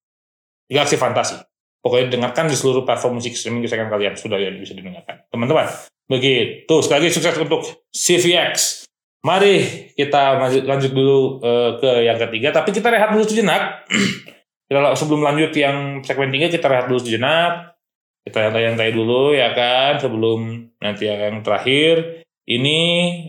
Galaxy 0.68 1.00
Fantasi 1.00 1.40
pokoknya 1.84 2.16
dengarkan 2.16 2.48
di 2.48 2.56
seluruh 2.56 2.88
platform 2.88 3.20
musik 3.20 3.36
streaming 3.36 3.64
kesayangan 3.64 3.92
kalian. 3.92 4.14
Sudah 4.20 4.40
ya 4.40 4.52
bisa 4.52 4.76
didengarkan. 4.76 5.28
Teman-teman 5.32 5.68
begitu. 6.12 6.76
Sekali 6.84 7.08
lagi 7.08 7.16
sukses 7.16 7.36
untuk 7.40 7.64
CVX 7.92 8.84
mari 9.24 9.88
kita 9.96 10.40
lanjut, 10.68 10.92
dulu 10.92 11.40
uh, 11.44 11.80
ke 11.80 12.08
yang 12.08 12.20
ketiga. 12.20 12.52
Tapi 12.52 12.76
kita 12.76 12.92
rehat 12.92 13.16
dulu 13.16 13.24
sejenak. 13.24 13.88
Kalau 14.74 14.96
sebelum 14.98 15.22
lanjut 15.22 15.54
yang 15.54 16.02
segmen 16.02 16.34
3 16.34 16.50
kita 16.52 16.66
rehat 16.72 16.88
dulu 16.88 17.00
sejenak. 17.04 17.76
Kita 18.24 18.56
yang 18.56 18.80
tanya 18.80 18.94
dulu 18.96 19.36
ya 19.36 19.52
kan? 19.52 20.00
Sebelum 20.00 20.72
nanti 20.80 21.12
yang 21.12 21.44
terakhir. 21.44 22.23
Ini 22.44 22.80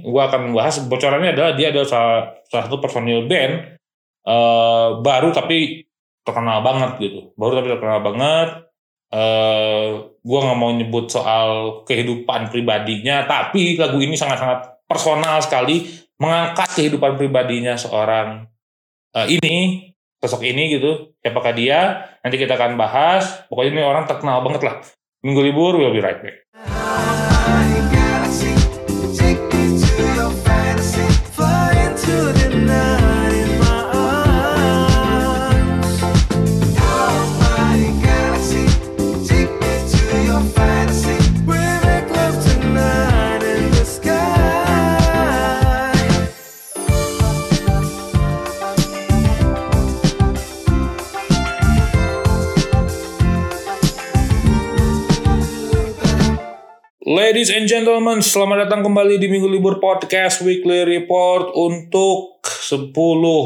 gua 0.02 0.26
akan 0.26 0.50
membahas 0.50 0.82
bocorannya 0.90 1.38
adalah 1.38 1.52
dia 1.54 1.70
adalah 1.70 1.86
salah, 1.86 2.22
salah 2.50 2.64
satu 2.66 2.82
personil 2.82 3.30
band 3.30 3.78
uh, 4.26 4.98
baru 4.98 5.30
tapi 5.30 5.86
terkenal 6.26 6.66
banget 6.66 6.98
gitu. 6.98 7.30
Baru 7.38 7.54
tapi 7.54 7.70
terkenal 7.70 8.02
banget. 8.02 8.48
Uh, 9.14 10.10
gua 10.26 10.38
nggak 10.42 10.58
mau 10.58 10.74
nyebut 10.74 11.06
soal 11.06 11.80
kehidupan 11.86 12.50
pribadinya, 12.50 13.22
tapi 13.22 13.78
lagu 13.78 14.02
ini 14.02 14.18
sangat-sangat 14.18 14.82
personal 14.90 15.38
sekali 15.38 15.86
mengangkat 16.18 16.66
kehidupan 16.74 17.14
pribadinya 17.14 17.78
seorang 17.78 18.50
uh, 19.14 19.26
ini 19.30 19.86
sosok 20.18 20.42
ini 20.42 20.74
gitu. 20.74 21.14
Siapakah 21.22 21.54
dia? 21.54 22.10
Nanti 22.26 22.34
kita 22.34 22.58
akan 22.58 22.74
bahas. 22.74 23.46
Pokoknya 23.46 23.70
ini 23.78 23.82
orang 23.86 24.10
terkenal 24.10 24.42
banget 24.42 24.66
lah. 24.66 24.76
Minggu 25.22 25.40
libur 25.40 25.78
we'll 25.78 25.94
be 25.94 26.02
right 26.02 26.18
back 26.18 26.43
Ladies 57.44 57.60
and 57.60 57.68
gentlemen, 57.68 58.24
selamat 58.24 58.64
datang 58.64 58.88
kembali 58.88 59.20
di 59.20 59.28
Minggu 59.28 59.44
Libur 59.44 59.76
Podcast 59.76 60.40
Weekly 60.40 60.80
Report 60.96 61.52
untuk 61.52 62.40
10 62.40 62.88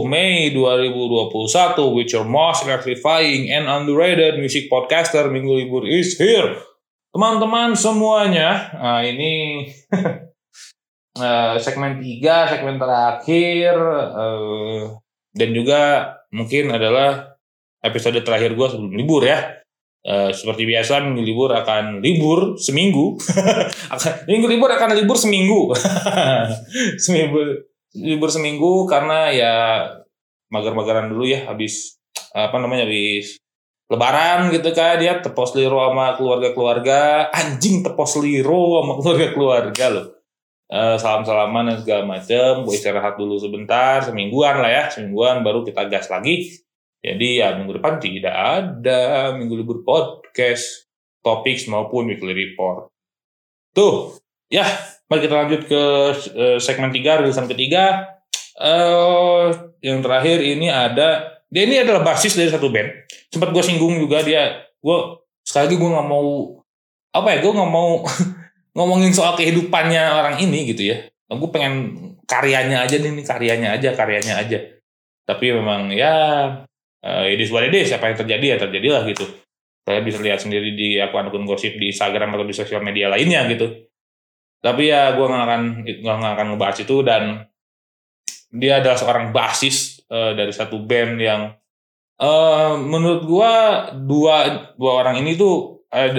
Mei 0.07 0.55
2021 0.55 1.99
with 1.99 2.07
your 2.15 2.23
most 2.23 2.63
electrifying 2.63 3.51
and 3.51 3.67
underrated 3.67 4.39
music 4.39 4.71
podcaster 4.71 5.27
Minggu 5.27 5.51
Libur 5.51 5.83
is 5.83 6.15
here. 6.15 6.63
Teman-teman 7.11 7.75
semuanya, 7.75 8.71
nah 8.79 9.03
ini 9.03 9.67
eh, 11.19 11.55
segmen 11.59 11.99
3, 11.99 12.55
segmen 12.55 12.79
terakhir 12.79 13.75
eh, 14.15 14.95
dan 15.35 15.49
juga 15.51 15.83
mungkin 16.31 16.71
adalah 16.71 17.35
episode 17.83 18.23
terakhir 18.23 18.55
gue 18.55 18.67
sebelum 18.71 18.95
libur 18.95 19.27
ya. 19.27 19.59
Uh, 20.07 20.31
seperti 20.31 20.63
biasa 20.63 21.03
minggu 21.03 21.27
libur 21.27 21.51
akan 21.51 21.99
libur 21.99 22.55
seminggu. 22.55 23.19
Minggu 24.31 24.47
libur 24.47 24.71
akan 24.71 24.95
libur 24.95 25.19
seminggu. 25.19 25.75
Seminggu 27.05 27.67
libur 27.99 28.31
seminggu 28.31 28.87
karena 28.87 29.33
ya 29.35 29.55
magar-magaran 30.55 31.11
dulu 31.11 31.27
ya 31.27 31.51
habis 31.51 31.99
apa 32.31 32.57
namanya 32.63 32.87
habis 32.87 33.41
lebaran 33.89 34.53
gitu 34.53 34.71
kan 34.77 35.01
dia 35.01 35.19
tepos 35.19 35.57
liro 35.59 35.83
sama 35.83 36.15
keluarga-keluarga. 36.15 37.33
Anjing 37.35 37.83
tepos 37.83 38.23
liro 38.23 38.81
sama 38.85 38.93
keluarga-keluarga 39.03 39.87
loh. 39.91 40.07
Uh, 40.69 41.01
salam-salaman 41.01 41.73
dan 41.73 41.77
segala 41.81 42.05
macem 42.05 42.61
gue 42.61 42.77
istirahat 42.77 43.17
dulu 43.17 43.41
sebentar 43.41 44.05
semingguan 44.05 44.61
lah 44.61 44.69
ya 44.69 44.85
semingguan 44.93 45.41
baru 45.41 45.65
kita 45.65 45.89
gas 45.89 46.13
lagi 46.13 46.45
jadi 46.99 47.29
ya 47.41 47.49
minggu 47.55 47.79
depan 47.79 48.03
tidak 48.03 48.35
ada 48.35 49.33
minggu 49.39 49.55
libur 49.63 49.87
podcast, 49.87 50.91
topik 51.23 51.63
maupun 51.71 52.11
weekly 52.11 52.35
report. 52.35 52.91
Tuh, 53.75 54.19
ya 54.51 54.67
mari 55.07 55.21
kita 55.25 55.35
lanjut 55.35 55.63
ke 55.71 55.83
uh, 56.35 56.59
segmen 56.59 56.91
3, 56.91 57.23
rilisan 57.25 57.47
ketiga. 57.47 58.15
Uh, 58.59 59.55
yang 59.79 60.03
terakhir 60.03 60.43
ini 60.43 60.67
ada, 60.67 61.39
dia 61.47 61.63
ini 61.63 61.79
adalah 61.79 62.03
basis 62.03 62.35
dari 62.35 62.51
satu 62.51 62.75
band. 62.75 62.91
Sempat 63.31 63.55
gue 63.55 63.63
singgung 63.63 63.95
juga 64.03 64.19
dia, 64.27 64.67
gue 64.83 64.99
sekali 65.47 65.71
lagi 65.71 65.77
gue 65.79 65.91
nggak 65.95 66.09
mau 66.11 66.27
apa 67.15 67.29
ya, 67.35 67.39
gue 67.39 67.53
nggak 67.55 67.71
mau 67.71 68.03
ngomongin 68.79 69.15
soal 69.15 69.39
kehidupannya 69.39 70.03
orang 70.03 70.39
ini 70.43 70.75
gitu 70.75 70.95
ya 70.95 70.99
gue 71.37 71.51
pengen 71.53 71.75
karyanya 72.25 72.89
aja 72.89 72.97
nih 72.97 73.21
karyanya 73.21 73.69
aja 73.77 73.93
karyanya 73.93 74.35
aja 74.41 74.59
tapi 75.29 75.53
memang 75.53 75.93
ya 75.93 76.15
uh, 77.05 77.25
it 77.27 77.39
is 77.39 77.51
what 77.53 77.65
it 77.67 77.75
is 77.75 77.91
apa 77.95 78.11
yang 78.11 78.19
terjadi 78.19 78.47
ya 78.55 78.57
terjadilah 78.59 79.03
gitu. 79.07 79.27
Saya 79.89 80.05
bisa 80.05 80.21
lihat 80.21 80.45
sendiri 80.45 80.77
di 80.77 81.01
akun-akun 81.01 81.49
gosip 81.49 81.81
di 81.81 81.89
Instagram 81.89 82.37
atau 82.37 82.45
di 82.45 82.53
sosial 82.53 82.85
media 82.85 83.09
lainnya 83.09 83.49
gitu. 83.49 83.89
Tapi 84.59 84.91
ya 84.91 85.15
gue 85.15 85.27
nggak 85.27 85.45
akan 85.45 85.63
nggak 85.87 86.35
akan 86.35 86.47
ngebahas 86.55 86.79
itu 86.83 86.97
dan 87.07 87.23
dia 88.53 88.81
adalah 88.83 88.99
seorang 88.99 89.27
basis 89.31 90.03
uh, 90.11 90.35
dari 90.35 90.51
satu 90.51 90.83
band 90.83 91.15
yang 91.21 91.43
uh, 92.21 92.75
menurut 92.77 93.23
gue 93.25 93.53
dua 94.09 94.37
dua 94.75 94.93
orang 95.05 95.21
ini 95.23 95.39
tuh 95.39 95.87
uh, 95.89 96.11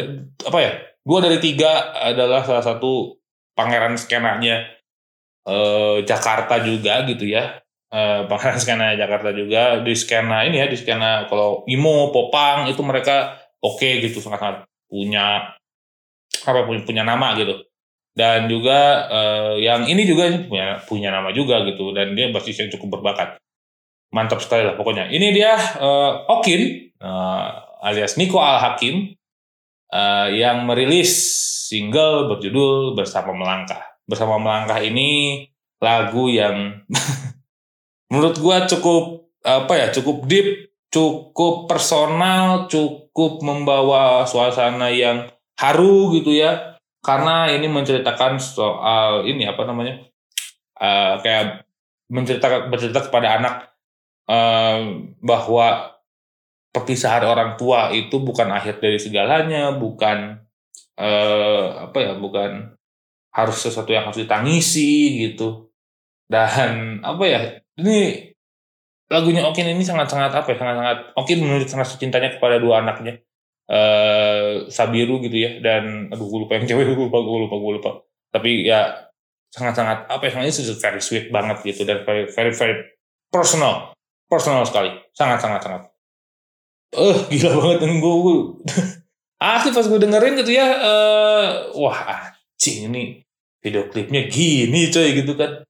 apa 0.46 0.60
ya 0.62 0.72
dua 1.04 1.20
dari 1.26 1.38
tiga 1.42 1.94
adalah 1.94 2.46
salah 2.46 2.63
satu 2.63 3.18
pangeran 3.54 3.98
skenanya 4.00 4.80
Jakarta 6.06 6.62
juga 6.62 7.02
gitu 7.10 7.26
ya 7.26 7.58
pangeran 7.89 8.60
skena 8.62 8.93
Jakarta 8.93 9.34
juga. 9.34 9.82
Di 9.82 9.93
skena 9.97 10.45
ini 10.45 10.62
ya 10.62 10.67
di 10.69 10.78
skena 10.78 11.25
kalau 11.25 11.65
Imo 11.65 12.13
Popang 12.13 12.69
itu 12.69 12.80
mereka 12.86 13.41
oke 13.60 13.82
okay, 13.82 13.99
gitu 14.06 14.21
sangat-sangat 14.21 14.69
punya 14.89 15.58
apa 16.45 16.60
punya, 16.65 16.82
punya 16.86 17.04
nama 17.04 17.34
gitu. 17.38 17.65
Dan 18.13 18.52
juga 18.52 19.08
uh, 19.08 19.56
yang 19.56 19.88
ini 19.88 20.04
juga 20.04 20.28
punya 20.45 20.82
punya 20.84 21.10
nama 21.10 21.34
juga 21.34 21.65
gitu. 21.65 21.91
Dan 21.95 22.13
dia 22.13 22.30
basis 22.30 22.62
yang 22.62 22.69
cukup 22.73 22.99
berbakat. 22.99 23.39
Mantap 24.10 24.41
sekali 24.41 24.65
lah 24.65 24.73
pokoknya. 24.73 25.10
Ini 25.10 25.28
dia 25.34 25.54
uh, 25.78 26.25
Okin 26.28 26.93
uh, 26.99 27.47
alias 27.86 28.17
Niko 28.17 28.41
Al 28.41 28.60
Hakim 28.60 29.13
uh, 29.93 30.28
yang 30.34 30.65
merilis 30.65 31.13
single 31.69 32.28
berjudul 32.34 32.97
bersama 32.97 33.32
melangkah. 33.32 33.97
Bersama 34.10 34.41
melangkah 34.41 34.82
ini 34.82 35.45
lagu 35.80 36.28
yang 36.28 36.84
menurut 38.10 38.36
gua 38.41 38.65
cukup 38.65 39.32
apa 39.45 39.74
ya 39.78 39.88
cukup 39.95 40.28
deep 40.28 40.69
cukup 40.89 41.69
personal, 41.69 42.65
cukup 42.65 43.45
membawa 43.45 44.26
suasana 44.26 44.89
yang 44.89 45.30
haru 45.58 46.13
gitu 46.17 46.34
ya. 46.34 46.78
Karena 47.00 47.48
ini 47.48 47.72
menceritakan 47.72 48.41
soal 48.41 49.24
ini 49.24 49.48
apa 49.48 49.63
namanya? 49.63 50.04
Uh, 50.76 51.15
kayak 51.24 51.63
menceritakan 52.10 52.74
bercerita 52.74 53.08
kepada 53.08 53.39
anak 53.39 53.56
uh, 54.28 54.82
bahwa 55.22 56.00
perpisahan 56.74 57.24
orang 57.24 57.56
tua 57.56 57.93
itu 57.93 58.19
bukan 58.19 58.52
akhir 58.52 58.82
dari 58.84 59.00
segalanya, 59.00 59.72
bukan 59.72 60.43
uh, 61.00 61.88
apa 61.88 61.98
ya, 62.02 62.13
bukan 62.17 62.76
harus 63.30 63.58
sesuatu 63.62 63.93
yang 63.93 64.10
harus 64.10 64.26
ditangisi 64.26 65.24
gitu. 65.30 65.69
Dan 66.30 67.02
apa 67.02 67.24
ya? 67.26 67.39
Ini 67.82 68.30
lagunya 69.10 69.42
Okin 69.50 69.65
ini 69.65 69.82
sangat-sangat 69.82 70.30
apa 70.30 70.54
ya 70.54 70.58
sangat-sangat 70.62 70.98
Okin 71.18 71.42
menunjukkan 71.42 71.82
rasa 71.82 71.98
cintanya 71.98 72.38
kepada 72.38 72.62
dua 72.62 72.86
anaknya. 72.86 73.20
Uh, 73.70 74.65
Sabiru 74.65 75.22
gitu 75.22 75.46
ya 75.46 75.62
dan 75.62 76.10
aduh 76.10 76.26
gue 76.26 76.39
lupa 76.42 76.58
yang 76.58 76.65
cewek 76.65 76.89
gue 76.98 77.06
lupa 77.10 77.20
gue 77.22 77.39
lupa 77.50 77.56
gue 77.58 77.72
lupa. 77.82 77.92
Tapi 78.30 78.65
ya 78.65 79.10
sangat-sangat 79.50 80.06
apa 80.06 80.24
ya 80.30 80.46
itu 80.46 80.62
very 80.78 81.02
sweet 81.02 81.34
banget 81.34 81.65
gitu 81.65 81.84
dan 81.84 82.06
very 82.06 82.30
very 82.30 82.54
very 82.54 82.76
personal. 83.34 83.98
Personal 84.30 84.62
sekali 84.70 84.94
sangat 85.18 85.42
sangat. 85.42 85.62
Sangat 85.65 85.84
eh 86.89 87.06
uh, 87.06 87.18
gila 87.30 87.54
banget 87.62 87.86
gue, 87.86 88.02
gue 88.02 88.38
asli 89.38 89.70
pas 89.70 89.86
gue 89.86 90.00
dengerin 90.02 90.42
gitu 90.42 90.52
ya 90.58 90.68
uh, 90.82 91.70
wah 91.78 92.02
anjing 92.58 92.89
ini 92.89 93.22
video 93.62 93.86
klipnya 93.94 94.26
gini 94.26 94.89
coy 94.89 95.13
gitu 95.13 95.38
kan 95.38 95.69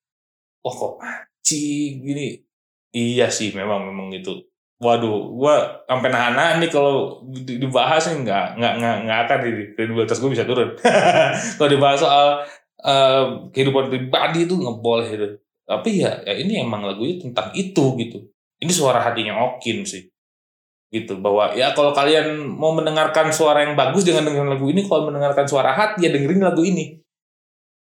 wah 0.64 0.74
kok 0.76 0.94
anjing 1.02 2.04
gini 2.04 2.50
Iya 2.90 3.30
sih, 3.30 3.54
memang 3.54 3.86
memang 3.86 4.10
itu. 4.10 4.34
Waduh, 4.80 5.36
gua 5.36 5.84
sampai 5.86 6.10
nahan-nahan 6.10 6.58
nih 6.64 6.72
kalau 6.72 7.22
dibahas 7.46 8.10
nih 8.10 8.26
nggak 8.26 8.46
nggak 8.58 8.74
nggak 8.80 8.96
nggak 9.06 9.20
akan 9.28 9.38
di 9.46 9.52
kredibilitas 9.76 10.18
gue 10.18 10.32
bisa 10.32 10.48
turun. 10.48 10.74
kalau 11.60 11.70
dibahas 11.70 12.00
soal 12.00 12.28
uh, 12.82 13.24
kehidupan 13.54 13.92
pribadi 13.92 14.48
itu 14.48 14.56
nggak 14.56 14.78
boleh 14.82 15.08
itu. 15.12 15.28
Tapi 15.70 16.02
ya, 16.02 16.18
ya 16.26 16.34
ini 16.34 16.66
emang 16.66 16.82
lagunya 16.82 17.22
tentang 17.22 17.54
itu 17.54 17.94
gitu. 18.02 18.26
Ini 18.58 18.72
suara 18.74 19.04
hatinya 19.04 19.38
Okin 19.54 19.86
sih 19.86 20.10
gitu 20.90 21.22
bahwa 21.22 21.54
ya 21.54 21.70
kalau 21.78 21.94
kalian 21.94 22.50
mau 22.50 22.74
mendengarkan 22.74 23.30
suara 23.30 23.62
yang 23.62 23.78
bagus 23.78 24.02
dengan 24.02 24.26
dengerin 24.26 24.58
lagu 24.58 24.74
ini 24.74 24.82
kalau 24.90 25.06
mendengarkan 25.06 25.46
suara 25.46 25.70
hati 25.70 26.02
ya 26.02 26.10
dengerin 26.10 26.42
lagu 26.42 26.66
ini 26.66 26.98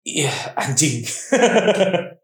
iya 0.03 0.27
anjing 0.59 1.07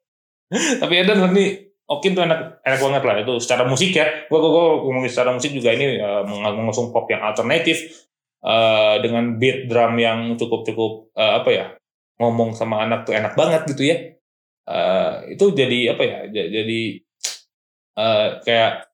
tapi 0.81 0.93
Eden 1.01 1.25
nih 1.33 1.65
Okin 1.85 2.17
tuh 2.17 2.25
enak 2.25 2.65
enak 2.65 2.79
banget 2.81 3.03
lah 3.05 3.15
itu 3.21 3.33
secara 3.37 3.61
musik 3.69 3.93
ya. 3.93 4.25
Gua 4.25 4.41
gua, 4.41 4.49
gua 4.49 4.65
ngomongin 4.89 5.11
secara 5.13 5.37
musik 5.37 5.53
juga 5.53 5.69
ini 5.69 6.01
uh, 6.01 6.25
mengusung 6.25 6.89
pop 6.89 7.05
yang 7.13 7.21
alternatif 7.21 8.09
uh, 8.41 8.97
dengan 9.05 9.37
beat 9.37 9.69
drum 9.69 9.93
yang 10.01 10.33
cukup 10.33 10.65
cukup 10.65 11.13
uh, 11.13 11.45
apa 11.45 11.49
ya 11.53 11.65
ngomong 12.17 12.57
sama 12.57 12.81
anak 12.81 13.05
tuh 13.05 13.13
enak 13.13 13.37
banget 13.37 13.69
gitu 13.69 13.83
ya. 13.85 13.97
Uh, 14.65 15.29
itu 15.29 15.53
jadi 15.53 15.93
apa 15.93 16.03
ya 16.09 16.19
jadi 16.33 16.81
uh, 18.01 18.41
kayak 18.41 18.89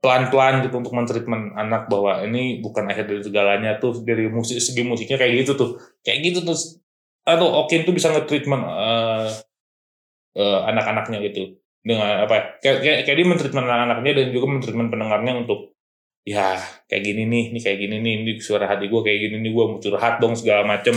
pelan-pelan 0.00 0.64
gitu 0.64 0.80
untuk 0.80 0.96
mentreatment 0.96 1.52
anak 1.60 1.92
bahwa 1.92 2.24
ini 2.24 2.64
bukan 2.64 2.88
akhir 2.88 3.04
dari 3.04 3.20
segalanya 3.20 3.76
tuh 3.76 4.00
dari 4.00 4.32
musik 4.32 4.56
segi 4.56 4.80
musiknya 4.80 5.20
kayak 5.20 5.44
gitu 5.44 5.60
tuh 5.60 5.70
kayak 6.00 6.24
gitu 6.24 6.40
tuh 6.40 6.56
atau 7.28 7.68
Okin 7.68 7.84
tuh 7.84 7.92
bisa 7.92 8.08
nge-treatment 8.08 8.64
uh, 8.64 9.28
uh, 10.36 10.60
anak-anaknya 10.70 11.18
gitu. 11.30 11.58
Dengan 11.80 12.28
apa 12.28 12.60
kayak 12.60 12.84
kayak, 12.84 12.98
kayak 13.08 13.16
dia 13.16 13.26
mentreatment 13.26 13.66
anak-anaknya 13.66 14.12
dan 14.20 14.26
juga 14.36 14.46
mentreatment 14.52 14.90
pendengarnya 14.92 15.32
untuk 15.40 15.72
ya 16.28 16.60
kayak 16.84 17.02
gini 17.02 17.22
nih 17.24 17.44
ini 17.56 17.58
kayak 17.64 17.78
gini 17.80 17.96
nih 18.04 18.12
ini 18.20 18.32
suara 18.36 18.68
hati 18.68 18.92
gue 18.92 19.00
kayak 19.00 19.18
gini 19.24 19.36
nih 19.40 19.50
gue 19.56 19.64
mau 19.64 19.80
curhat 19.80 20.20
dong 20.20 20.36
segala 20.36 20.68
macem. 20.68 20.92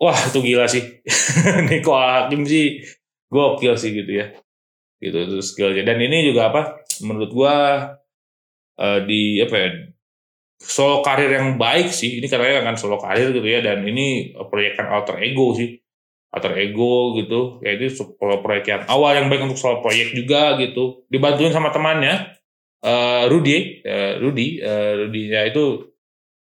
Wah 0.00 0.16
itu 0.16 0.38
gila 0.40 0.64
sih. 0.70 1.02
Niko 1.68 1.92
Hakim 1.92 2.46
sih? 2.46 2.80
Gokil 3.28 3.74
sih 3.76 3.90
gitu 3.92 4.12
ya. 4.14 4.30
Gitu 5.02 5.16
itu 5.16 5.38
skillnya 5.42 5.82
dan 5.82 5.98
ini 5.98 6.28
juga 6.28 6.52
apa 6.52 6.86
menurut 7.02 7.30
gue 7.32 7.54
uh, 8.80 9.00
di 9.04 9.40
apa 9.40 9.56
ya 9.56 9.68
solo 10.60 11.00
karir 11.02 11.34
yang 11.34 11.58
baik 11.58 11.90
sih. 11.90 12.20
Ini 12.22 12.26
katanya 12.30 12.62
kan 12.62 12.76
solo 12.78 13.00
karir 13.00 13.34
gitu 13.34 13.44
ya. 13.44 13.58
Dan 13.64 13.82
ini 13.84 14.36
proyekkan 14.36 14.86
alter 14.86 15.18
ego 15.24 15.56
sih 15.56 15.79
alter 16.30 16.54
ego 16.62 17.18
gitu. 17.18 17.58
Ya 17.60 17.74
itu 17.74 17.90
proyek 18.18 18.64
yang 18.70 18.82
awal 18.86 19.18
yang 19.18 19.26
baik 19.26 19.50
untuk 19.50 19.58
soal 19.58 19.82
proyek 19.82 20.14
juga 20.14 20.54
gitu. 20.62 21.04
Dibantuin 21.10 21.50
sama 21.50 21.74
temannya 21.74 22.38
uh, 22.86 23.24
Rudy 23.26 23.82
uh, 23.84 24.22
Rudy 24.22 24.62
uh, 24.62 24.92
Rudy 25.06 25.22
ya 25.30 25.42
itu 25.50 25.90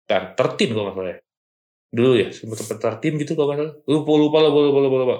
tar 0.06 0.38
tertin 0.38 0.74
kalau 0.74 0.89
nggak 0.89 0.98
salah 0.98 1.13
ya. 1.13 1.19
dulu 1.95 2.12
ya 2.19 2.28
sempat 2.28 2.60
sempat 2.60 2.78
tertin 2.84 3.13
gitu 3.21 3.39
kalau 3.39 3.54
nggak 3.54 3.60
salah. 3.62 3.74
Lupa 3.88 4.12
lupa 4.19 4.38
lupa 4.43 4.60
lupa 4.67 4.80
lupa, 4.84 4.98
lupa. 5.06 5.17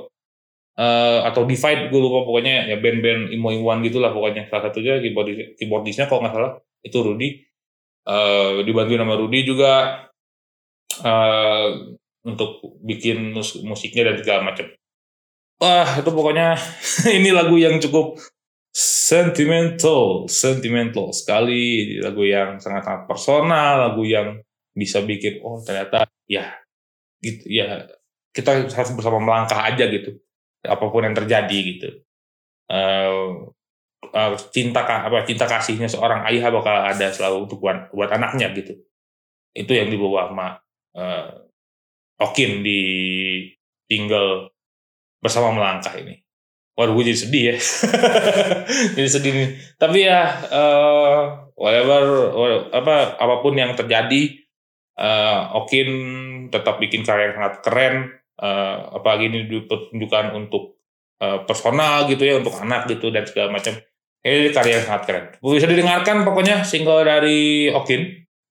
Uh, 0.76 1.24
atau 1.24 1.48
divide 1.48 1.88
gue 1.88 2.02
lupa 2.04 2.28
pokoknya 2.28 2.68
ya 2.68 2.76
band-band 2.84 3.32
imo 3.32 3.48
imuan 3.56 3.80
gitulah 3.80 4.12
pokoknya. 4.12 4.52
Salah 4.52 4.68
satunya 4.68 5.00
keyboardis 5.00 5.56
keyboardisnya 5.56 6.12
kalau 6.12 6.26
nggak 6.26 6.36
salah 6.36 6.52
itu 6.84 6.98
Rudy 7.00 7.30
uh, 8.10 8.60
dibantuin 8.66 9.00
sama 9.00 9.16
Rudy 9.16 9.40
juga. 9.48 10.04
Uh, 11.00 11.96
untuk 12.26 12.82
bikin 12.82 13.32
mus 13.32 13.56
musiknya 13.62 14.12
dan 14.12 14.16
segala 14.20 14.42
macam. 14.42 14.66
Wah 15.62 16.02
itu 16.02 16.10
pokoknya 16.10 16.58
ini 17.18 17.30
lagu 17.32 17.56
yang 17.56 17.78
cukup 17.80 18.20
sentimental, 18.76 20.28
sentimental 20.28 21.14
sekali, 21.16 21.96
lagu 22.02 22.26
yang 22.28 22.60
sangat-sangat 22.60 23.08
personal, 23.08 23.88
lagu 23.88 24.04
yang 24.04 24.42
bisa 24.76 25.00
bikin 25.00 25.40
oh 25.40 25.64
ternyata 25.64 26.04
ya 26.28 26.52
gitu 27.24 27.48
ya 27.48 27.88
kita 28.36 28.68
harus 28.68 28.92
bersama 28.92 29.24
melangkah 29.24 29.64
aja 29.64 29.88
gitu 29.88 30.20
apa 30.68 30.86
pun 30.90 31.06
yang 31.06 31.16
terjadi 31.16 31.58
gitu. 31.64 31.90
Uh, 32.66 33.54
uh, 34.12 34.34
cinta 34.52 34.82
apa 34.84 35.24
cinta 35.24 35.46
kasihnya 35.46 35.88
seorang 35.88 36.26
ayah 36.34 36.50
bakal 36.50 36.74
ada 36.74 37.14
selalu 37.14 37.46
untuk 37.48 37.62
buat, 37.62 37.94
buat 37.94 38.10
anaknya 38.12 38.52
gitu. 38.58 38.76
Itu 39.56 39.72
yang 39.72 39.88
dibawa 39.88 40.34
sama 40.34 40.48
uh, 40.98 41.45
Okin 42.16 42.64
di 42.64 42.82
tinggal 43.92 44.50
bersama 45.20 45.52
melangkah 45.52 45.92
ini. 45.98 46.26
Waduh, 46.76 46.92
gue 46.92 47.08
jadi 47.08 47.20
sedih 47.20 47.44
ya. 47.50 47.58
jadi 49.00 49.10
sedih 49.10 49.32
nih. 49.32 49.50
Tapi 49.80 49.98
ya, 50.04 50.28
uh, 50.52 51.48
whatever, 51.56 52.36
apa 52.76 53.16
apa 53.16 53.36
pun 53.40 53.56
yang 53.56 53.72
terjadi, 53.80 54.44
uh, 55.00 55.56
Okin 55.64 55.90
tetap 56.52 56.84
bikin 56.84 57.08
karya 57.08 57.32
yang 57.32 57.36
sangat 57.40 57.64
keren. 57.64 57.96
Uh, 58.36 59.00
apalagi 59.00 59.32
ini 59.32 59.48
ditunjukkan 59.48 60.36
untuk 60.36 60.76
uh, 61.24 61.48
personal 61.48 62.12
gitu 62.12 62.28
ya, 62.28 62.44
untuk 62.44 62.60
anak 62.60 62.92
gitu 62.92 63.08
dan 63.08 63.24
segala 63.24 63.56
macam. 63.56 63.80
Ini 64.20 64.52
karya 64.52 64.84
yang 64.84 64.86
sangat 64.92 65.04
keren. 65.08 65.26
Bisa 65.40 65.72
didengarkan 65.72 66.28
pokoknya 66.28 66.68
single 66.68 67.08
dari 67.08 67.72
Okin 67.72 68.04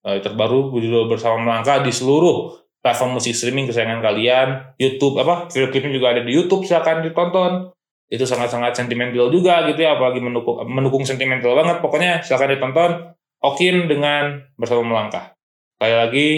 uh, 0.08 0.16
terbaru 0.24 0.72
bersama 1.12 1.44
melangkah 1.44 1.84
di 1.84 1.92
seluruh 1.92 2.63
platform 2.84 3.16
musik 3.16 3.32
streaming 3.32 3.64
kesayangan 3.64 4.04
kalian, 4.04 4.76
YouTube 4.76 5.16
apa 5.16 5.48
video 5.48 5.72
klipnya 5.72 5.96
juga 5.96 6.12
ada 6.12 6.20
di 6.20 6.36
YouTube 6.36 6.68
silakan 6.68 7.00
ditonton. 7.00 7.72
Itu 8.12 8.28
sangat-sangat 8.28 8.76
sentimental 8.76 9.32
juga 9.32 9.64
gitu 9.72 9.80
ya, 9.80 9.96
apalagi 9.96 10.20
mendukung 10.20 10.60
mendukung 10.68 11.08
sentimental 11.08 11.56
banget. 11.56 11.80
Pokoknya 11.80 12.20
silakan 12.20 12.52
ditonton. 12.52 12.90
Okin 13.44 13.88
dengan 13.88 14.40
bersama 14.56 14.84
melangkah. 14.84 15.36
Sekali 15.76 15.94
lagi 15.96 16.28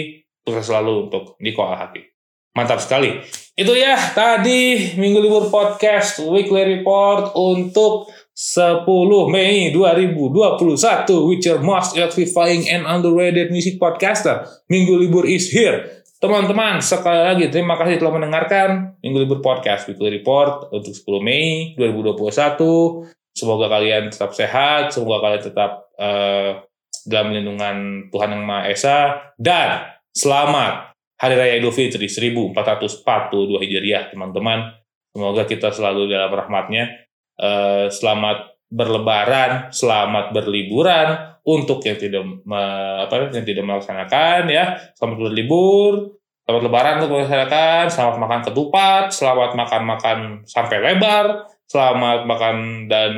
sukses 0.43 0.67
selalu 0.67 1.07
untuk 1.07 1.39
Niko 1.39 1.63
Al 1.63 1.79
Hakim. 1.79 2.03
Mantap 2.51 2.83
sekali. 2.83 3.21
Itu 3.53 3.77
ya 3.77 3.95
tadi 4.11 4.91
Minggu 4.97 5.23
Libur 5.23 5.47
Podcast 5.47 6.19
Weekly 6.19 6.79
Report 6.79 7.31
untuk 7.37 8.09
10 8.33 8.83
Mei 9.29 9.69
2021 9.71 11.29
with 11.29 11.43
your 11.45 11.61
most 11.61 11.95
electrifying 11.95 12.65
and 12.67 12.83
underrated 12.83 13.53
music 13.53 13.77
podcaster. 13.77 14.43
Minggu 14.67 14.99
Libur 14.99 15.23
is 15.29 15.53
here. 15.53 15.97
Teman-teman, 16.17 16.81
sekali 16.81 17.21
lagi 17.21 17.45
terima 17.53 17.77
kasih 17.77 18.01
telah 18.01 18.17
mendengarkan 18.17 18.97
Minggu 19.05 19.21
Libur 19.21 19.37
Podcast 19.37 19.85
Weekly 19.85 20.17
Report 20.17 20.73
untuk 20.73 20.89
10 20.89 21.21
Mei 21.21 21.77
2021. 21.77 23.37
Semoga 23.37 23.69
kalian 23.69 24.09
tetap 24.09 24.33
sehat, 24.33 24.89
semoga 24.89 25.29
kalian 25.29 25.43
tetap 25.45 25.93
uh, 25.93 26.65
dalam 27.05 27.37
lindungan 27.37 28.09
Tuhan 28.09 28.33
Yang 28.33 28.43
Maha 28.49 28.61
Esa 28.65 28.97
dan 29.37 29.93
selamat 30.09 30.97
Hari 31.21 31.37
Raya 31.37 31.53
Idul 31.61 31.69
Fitri 31.69 32.09
1442 32.09 33.61
Hijriah 33.61 34.09
teman-teman. 34.09 34.73
Semoga 35.13 35.45
kita 35.45 35.69
selalu 35.69 36.09
dalam 36.09 36.33
rahmatnya. 36.33 36.97
Uh, 37.37 37.93
selamat 37.93 38.56
berlebaran, 38.67 39.71
selamat 39.71 40.35
berliburan 40.35 41.39
untuk 41.47 41.79
yang 41.87 41.95
tidak 41.95 42.23
me, 42.43 42.61
apa 43.07 43.31
yang 43.31 43.47
tidak 43.47 43.63
melaksanakan 43.63 44.51
ya. 44.51 44.75
Selamat 44.95 45.17
berlibur, 45.23 46.19
selamat 46.43 46.61
lebaran 46.67 46.93
untuk 46.99 47.11
melaksanakan, 47.15 47.83
selamat 47.87 48.15
makan 48.19 48.41
ketupat, 48.51 49.03
selamat 49.15 49.51
makan-makan 49.55 50.17
sampai 50.43 50.77
lebar, 50.83 51.47
selamat 51.71 52.27
makan 52.27 52.87
dan 52.91 53.11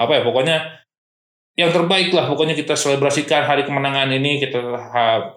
apa 0.00 0.16
ya 0.16 0.22
pokoknya 0.24 0.80
yang 1.60 1.68
terbaik 1.76 2.08
lah 2.16 2.24
pokoknya 2.24 2.56
kita 2.56 2.72
selebrasikan 2.72 3.44
hari 3.44 3.68
kemenangan 3.68 4.08
ini 4.08 4.40
kita 4.40 4.64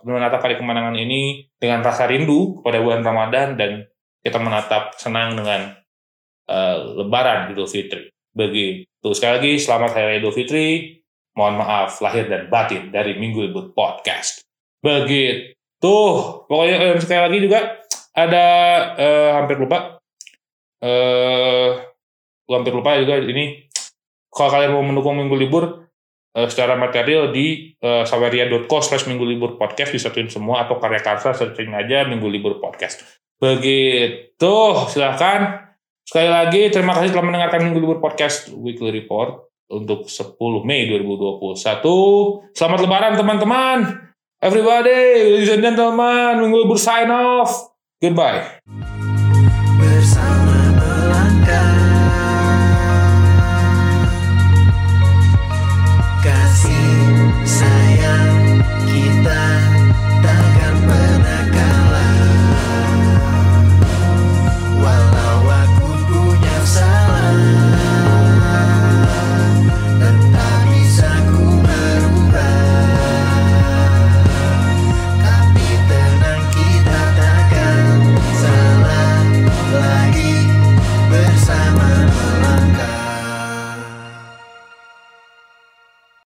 menatap 0.08 0.40
hari 0.40 0.56
kemenangan 0.56 0.96
ini 0.96 1.52
dengan 1.60 1.84
rasa 1.84 2.08
rindu 2.08 2.64
kepada 2.64 2.80
bulan 2.80 3.04
Ramadan 3.04 3.60
dan 3.60 3.84
kita 4.24 4.40
menatap 4.40 4.96
senang 4.96 5.36
dengan 5.36 5.76
uh, 6.48 6.78
Lebaran 7.04 7.52
Idul 7.52 7.68
Fitri. 7.68 8.13
Begitu 8.34 9.10
sekali 9.14 9.32
lagi 9.38 9.52
selamat 9.62 9.90
Hari 9.94 10.20
Idul 10.20 10.34
Fitri. 10.34 11.00
Mohon 11.34 11.66
maaf 11.66 11.98
lahir 12.02 12.30
dan 12.30 12.50
batin 12.50 12.94
dari 12.94 13.18
Minggu 13.18 13.50
Libur 13.50 13.74
Podcast. 13.74 14.46
Begitu. 14.82 15.98
Pokoknya 16.46 16.94
eh, 16.94 17.02
sekali 17.02 17.22
lagi 17.26 17.38
juga 17.42 17.82
ada 18.14 18.46
uh, 18.94 19.30
hampir 19.42 19.58
lupa. 19.58 19.98
Eh 20.84 21.94
hampir 22.50 22.76
lupa 22.76 23.00
juga 23.00 23.18
ini 23.18 23.66
kalau 24.30 24.50
kalian 24.54 24.72
mau 24.78 24.86
mendukung 24.86 25.18
Minggu 25.18 25.34
Libur 25.38 25.90
uh, 26.36 26.48
secara 26.50 26.76
material 26.76 27.32
di 27.32 27.74
uh, 27.82 28.04
saweria.co 28.04 28.78
slash 28.84 29.08
minggu 29.08 29.24
libur 29.24 29.56
podcast 29.56 29.94
disatuin 29.94 30.28
semua 30.28 30.66
atau 30.68 30.78
karya 30.82 31.02
karsa 31.02 31.32
searching 31.34 31.72
aja 31.74 32.06
minggu 32.06 32.28
libur 32.28 32.60
podcast 32.60 33.06
begitu 33.38 34.56
silahkan 34.90 35.63
sekali 36.04 36.30
lagi 36.30 36.62
terima 36.70 36.94
kasih 36.96 37.16
telah 37.16 37.26
mendengarkan 37.26 37.60
minggu 37.66 37.80
libur 37.80 38.00
podcast 38.04 38.52
weekly 38.54 38.92
report 38.92 39.48
untuk 39.72 40.06
10 40.12 40.38
Mei 40.68 40.86
2021 40.92 42.54
selamat 42.54 42.80
lebaran 42.84 43.14
teman-teman. 43.18 43.78
Everybody 44.44 45.00
ladies 45.40 45.52
and 45.56 45.64
gentlemen 45.64 46.44
minggu 46.44 46.68
libur 46.68 46.80
sign 46.80 47.08
off. 47.08 47.72
Goodbye 48.04 49.13